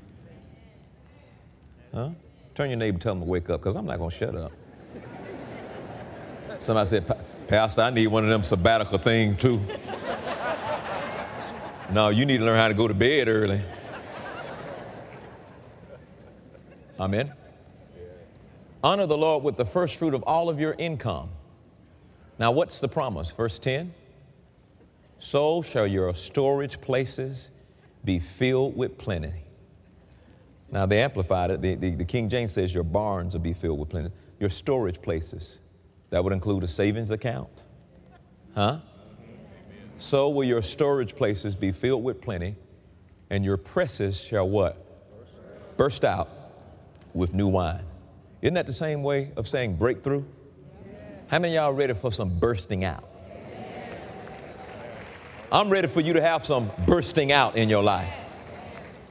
[1.92, 2.10] Huh?
[2.54, 4.52] Turn your neighbor, tell them to wake up, because I'm not gonna shut up.
[6.58, 7.16] Somebody said,
[7.48, 9.60] Pastor, I need one of them sabbatical thing too.
[11.90, 13.60] no, you need to learn how to go to bed early.
[16.98, 17.32] Amen.
[18.82, 21.30] Honor the Lord with the first fruit of all of your income.
[22.38, 23.30] Now, what's the promise?
[23.30, 23.92] Verse 10
[25.20, 27.50] So shall your storage places
[28.04, 29.32] be filled with plenty.
[30.72, 31.60] Now, they amplified it.
[31.60, 34.10] The, the, the, King James says your barns will be filled with plenty.
[34.38, 35.58] Your storage places.
[36.10, 37.50] That would include a savings account.
[38.54, 38.78] Huh?
[39.98, 42.56] So will your storage places be filled with plenty,
[43.28, 44.86] and your presses shall what?
[45.76, 46.28] Burst out
[47.12, 47.84] with new wine.
[48.40, 50.24] Isn't that the same way of saying breakthrough?
[51.28, 53.09] How many y'all ready for some bursting out?
[55.52, 58.14] I'm ready for you to have some bursting out in your life.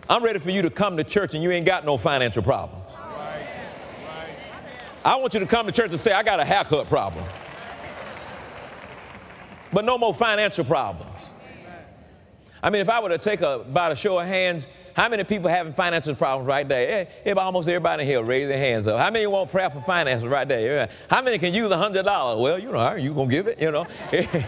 [0.09, 2.91] I'm ready for you to come to church and you ain't got no financial problems.
[5.03, 7.25] I want you to come to church and say, I got a haircut problem.
[9.71, 11.11] But no more financial problems.
[12.61, 15.23] I mean, if I were to take a, about a show of hands, how many
[15.23, 17.07] people having financial problems right there?
[17.23, 18.99] If almost everybody in here raise their hands up.
[18.99, 20.79] How many want prayer for finances right there?
[20.79, 22.41] Eh, how many can use a hundred dollars?
[22.41, 23.61] Well, you know, you gonna give it?
[23.61, 23.87] You know.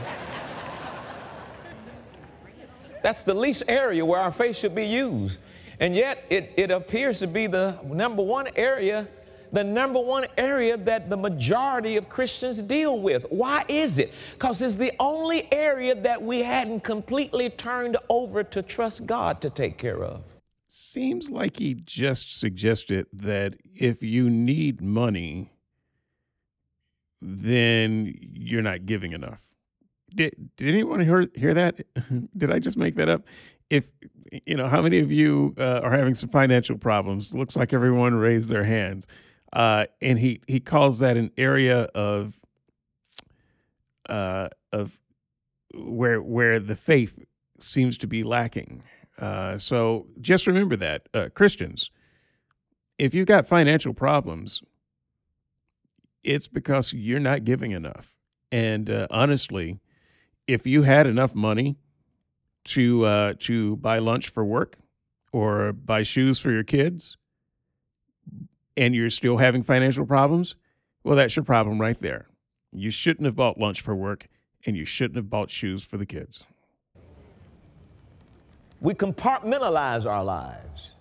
[3.04, 5.40] That's the least area where our faith should be used.
[5.80, 9.08] And yet it, it appears to be the number one area,
[9.52, 13.26] the number one area that the majority of Christians deal with.
[13.30, 14.14] Why is it?
[14.34, 19.50] Because it's the only area that we hadn't completely turned over to trust God to
[19.50, 20.24] take care of.
[20.68, 25.52] Seems like he just suggested that if you need money,
[27.22, 29.51] then you're not giving enough.
[30.14, 31.80] Did, did anyone hear, hear that?
[32.38, 33.24] did I just make that up?
[33.70, 33.90] If,
[34.46, 37.34] you know, how many of you uh, are having some financial problems?
[37.34, 39.08] Looks like everyone raised their hands.
[39.54, 42.40] Uh, and he, he calls that an area of,
[44.10, 45.00] uh, of
[45.74, 47.20] where, where the faith
[47.60, 48.84] seems to be lacking.
[49.20, 51.92] Uh, so just remember that, uh, Christians,
[52.98, 54.62] if you've got financial problems,
[56.24, 58.16] it's because you're not giving enough.
[58.52, 59.80] And uh, honestly,
[60.48, 61.78] if you had enough money
[62.64, 64.78] to uh, to buy lunch for work
[65.32, 67.18] or buy shoes for your kids,
[68.78, 70.56] and you're still having financial problems,
[71.04, 72.28] well, that's your problem right there.
[72.72, 74.28] You shouldn't have bought lunch for work,
[74.66, 76.44] and you shouldn't have bought shoes for the kids.
[78.80, 80.96] We compartmentalize our lives.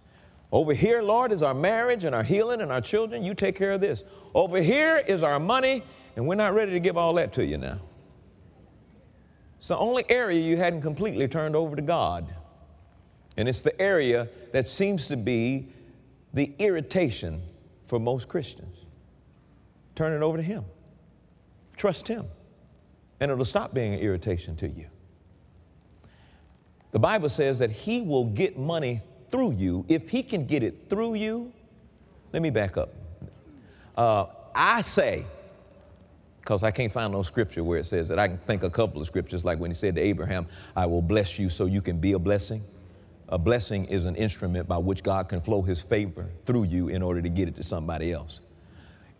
[0.52, 3.22] Over here, Lord, is our marriage and our healing and our children.
[3.22, 4.02] You take care of this.
[4.34, 5.84] Over here is our money,
[6.16, 7.80] and we're not ready to give all that to you now.
[9.60, 12.34] It's the only area you hadn't completely turned over to God.
[13.36, 15.68] And it's the area that seems to be
[16.32, 17.42] the irritation
[17.86, 18.74] for most Christians.
[19.96, 20.64] Turn it over to Him.
[21.76, 22.24] Trust Him.
[23.20, 24.86] And it'll stop being an irritation to you.
[26.92, 29.84] The Bible says that He will get money through you.
[29.88, 31.52] If He can get it through you,
[32.32, 32.94] let me back up.
[33.94, 35.26] Uh, I say,
[36.40, 38.18] because I can't find no scripture where it says that.
[38.18, 41.02] I can think a couple of scriptures, like when he said to Abraham, I will
[41.02, 42.62] bless you so you can be a blessing.
[43.28, 47.02] A blessing is an instrument by which God can flow his favor through you in
[47.02, 48.40] order to get it to somebody else.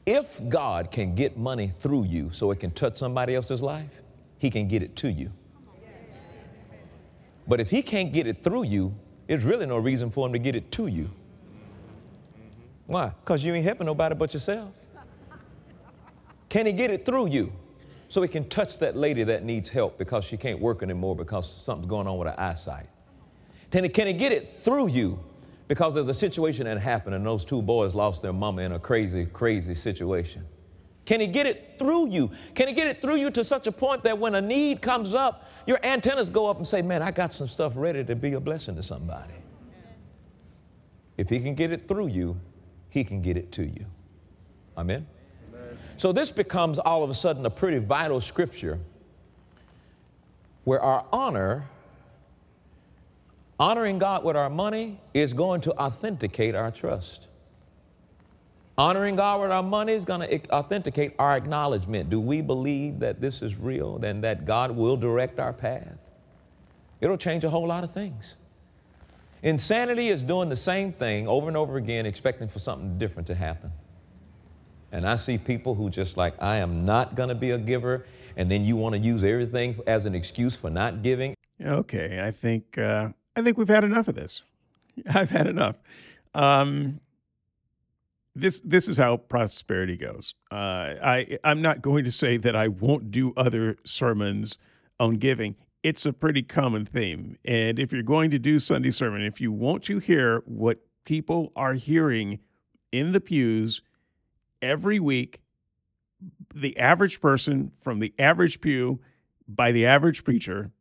[0.06, 4.02] If God can get money through you so it can touch somebody else's life,
[4.38, 5.30] he can get it to you.
[7.46, 8.94] But if he can't get it through you,
[9.26, 11.10] there's really no reason for him to get it to you.
[12.86, 13.12] Why?
[13.22, 14.74] Because you ain't helping nobody but yourself.
[16.50, 17.52] Can he get it through you?
[18.10, 21.50] So he can touch that lady that needs help because she can't work anymore because
[21.50, 22.88] something's going on with her eyesight.
[23.70, 25.18] Can he, can he get it through you?
[25.68, 28.80] Because there's a situation that happened and those two boys lost their mama in a
[28.80, 30.44] crazy, crazy situation.
[31.04, 32.32] Can he get it through you?
[32.56, 35.14] Can he get it through you to such a point that when a need comes
[35.14, 38.32] up, your antennas go up and say, Man, I got some stuff ready to be
[38.32, 39.34] a blessing to somebody.
[41.16, 42.40] If he can get it through you,
[42.88, 43.86] he can get it to you.
[44.76, 45.06] Amen.
[46.00, 48.78] So this becomes all of a sudden a pretty vital scripture
[50.64, 51.66] where our honor,
[53.58, 57.28] honoring God with our money, is going to authenticate our trust.
[58.78, 62.08] Honoring God with our money is going to authenticate our acknowledgement.
[62.08, 65.98] Do we believe that this is real and that God will direct our path?
[67.02, 68.36] It'll change a whole lot of things.
[69.42, 73.34] Insanity is doing the same thing over and over again, expecting for something different to
[73.34, 73.70] happen.
[74.92, 78.06] And I see people who just like, I am not going to be a giver.
[78.36, 81.34] And then you want to use everything as an excuse for not giving.
[81.64, 82.20] Okay.
[82.22, 84.42] I think, uh, I think we've had enough of this.
[85.14, 85.76] I've had enough.
[86.34, 87.00] Um,
[88.34, 90.34] this this is how prosperity goes.
[90.50, 94.56] Uh, I I'm not going to say that I won't do other sermons
[94.98, 95.56] on giving.
[95.82, 99.50] It's a pretty common theme, and if you're going to do Sunday sermon, if you
[99.50, 102.38] want to hear what people are hearing
[102.92, 103.82] in the pews
[104.62, 105.40] every week.
[106.54, 109.00] The average person from the average pew
[109.48, 110.72] by the average preacher,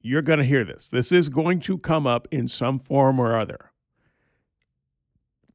[0.00, 0.88] you're going to hear this.
[0.88, 3.72] This is going to come up in some form or other.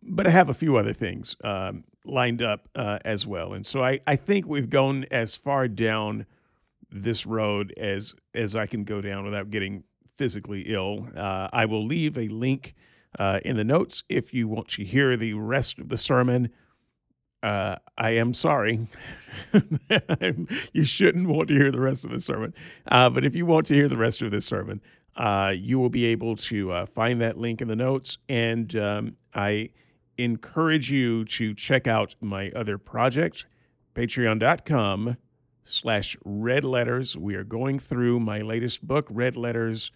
[0.03, 3.53] But I have a few other things um, lined up uh, as well.
[3.53, 6.25] And so I, I think we've gone as far down
[6.89, 9.83] this road as as I can go down without getting
[10.15, 11.07] physically ill.
[11.15, 12.75] Uh, I will leave a link
[13.17, 16.49] uh, in the notes if you want to hear the rest of the sermon.
[17.43, 18.87] Uh, I am sorry.
[20.73, 22.53] you shouldn't want to hear the rest of the sermon.
[22.87, 24.81] Uh, but if you want to hear the rest of this sermon,
[25.15, 28.17] uh, you will be able to uh, find that link in the notes.
[28.29, 29.71] And um, I
[30.17, 33.45] encourage you to check out my other project,
[33.95, 35.17] patreon.com
[35.63, 37.17] slash red letters.
[37.17, 39.91] We are going through my latest book, Red Letters,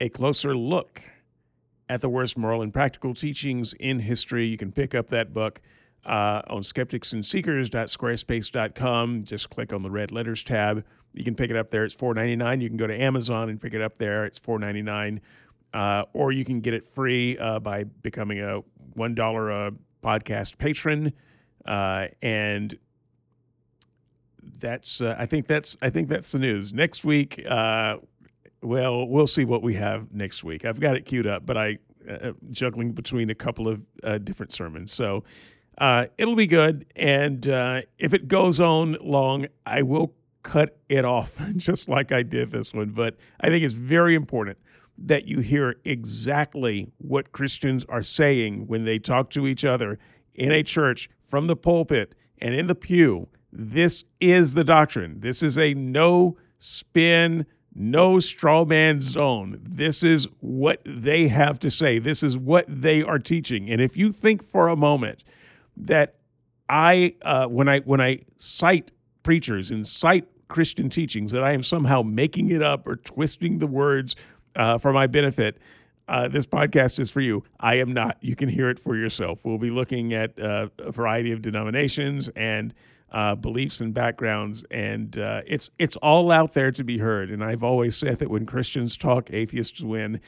[0.00, 1.02] a closer look
[1.88, 4.46] at the worst moral and practical teachings in history.
[4.46, 5.60] You can pick up that book
[6.06, 9.24] uh, on skepticsandseekers.squarespace.com.
[9.24, 10.84] Just click on the red letters tab.
[11.12, 11.84] You can pick it up there.
[11.84, 12.62] It's $4.99.
[12.62, 14.24] You can go to Amazon and pick it up there.
[14.24, 15.18] It's $4.99.
[15.74, 18.62] Uh, or you can get it free uh, by becoming a
[18.96, 19.72] $1 a
[20.06, 21.12] podcast patron.
[21.64, 22.78] Uh, and
[24.58, 26.72] that's uh, I think that's I think that's the news.
[26.72, 27.96] Next week, uh,
[28.62, 30.64] well, we'll see what we have next week.
[30.64, 31.78] I've got it queued up, but I
[32.08, 35.24] uh, juggling between a couple of uh, different sermons, so
[35.78, 36.86] uh, it'll be good.
[36.96, 42.22] And uh, if it goes on long, I will cut it off, just like I
[42.22, 42.90] did this one.
[42.90, 44.58] But I think it's very important
[44.98, 49.98] that you hear exactly what Christians are saying when they talk to each other
[50.34, 55.20] in a church from the pulpit and in the pew this is the doctrine.
[55.20, 59.58] This is a no spin, no straw man zone.
[59.62, 61.98] This is what they have to say.
[61.98, 63.70] This is what they are teaching.
[63.70, 65.24] And if you think for a moment
[65.76, 66.16] that
[66.68, 68.90] I, uh, when I when I cite
[69.22, 73.66] preachers and cite Christian teachings, that I am somehow making it up or twisting the
[73.66, 74.16] words
[74.54, 75.58] uh, for my benefit,
[76.08, 77.42] uh, this podcast is for you.
[77.58, 78.18] I am not.
[78.20, 79.44] You can hear it for yourself.
[79.44, 82.72] We'll be looking at uh, a variety of denominations and
[83.10, 87.30] uh, beliefs and backgrounds, and uh, it's it's all out there to be heard.
[87.30, 90.20] And I've always said that when Christians talk, atheists win.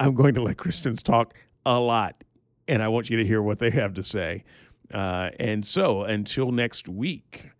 [0.00, 1.34] I'm going to let Christians talk
[1.64, 2.24] a lot,
[2.66, 4.44] and I want you to hear what they have to say.
[4.92, 7.50] Uh, and so, until next week,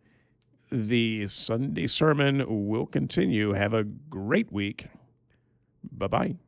[0.70, 3.52] the Sunday sermon will continue.
[3.52, 4.86] Have a great week.
[5.90, 6.41] Bye bye.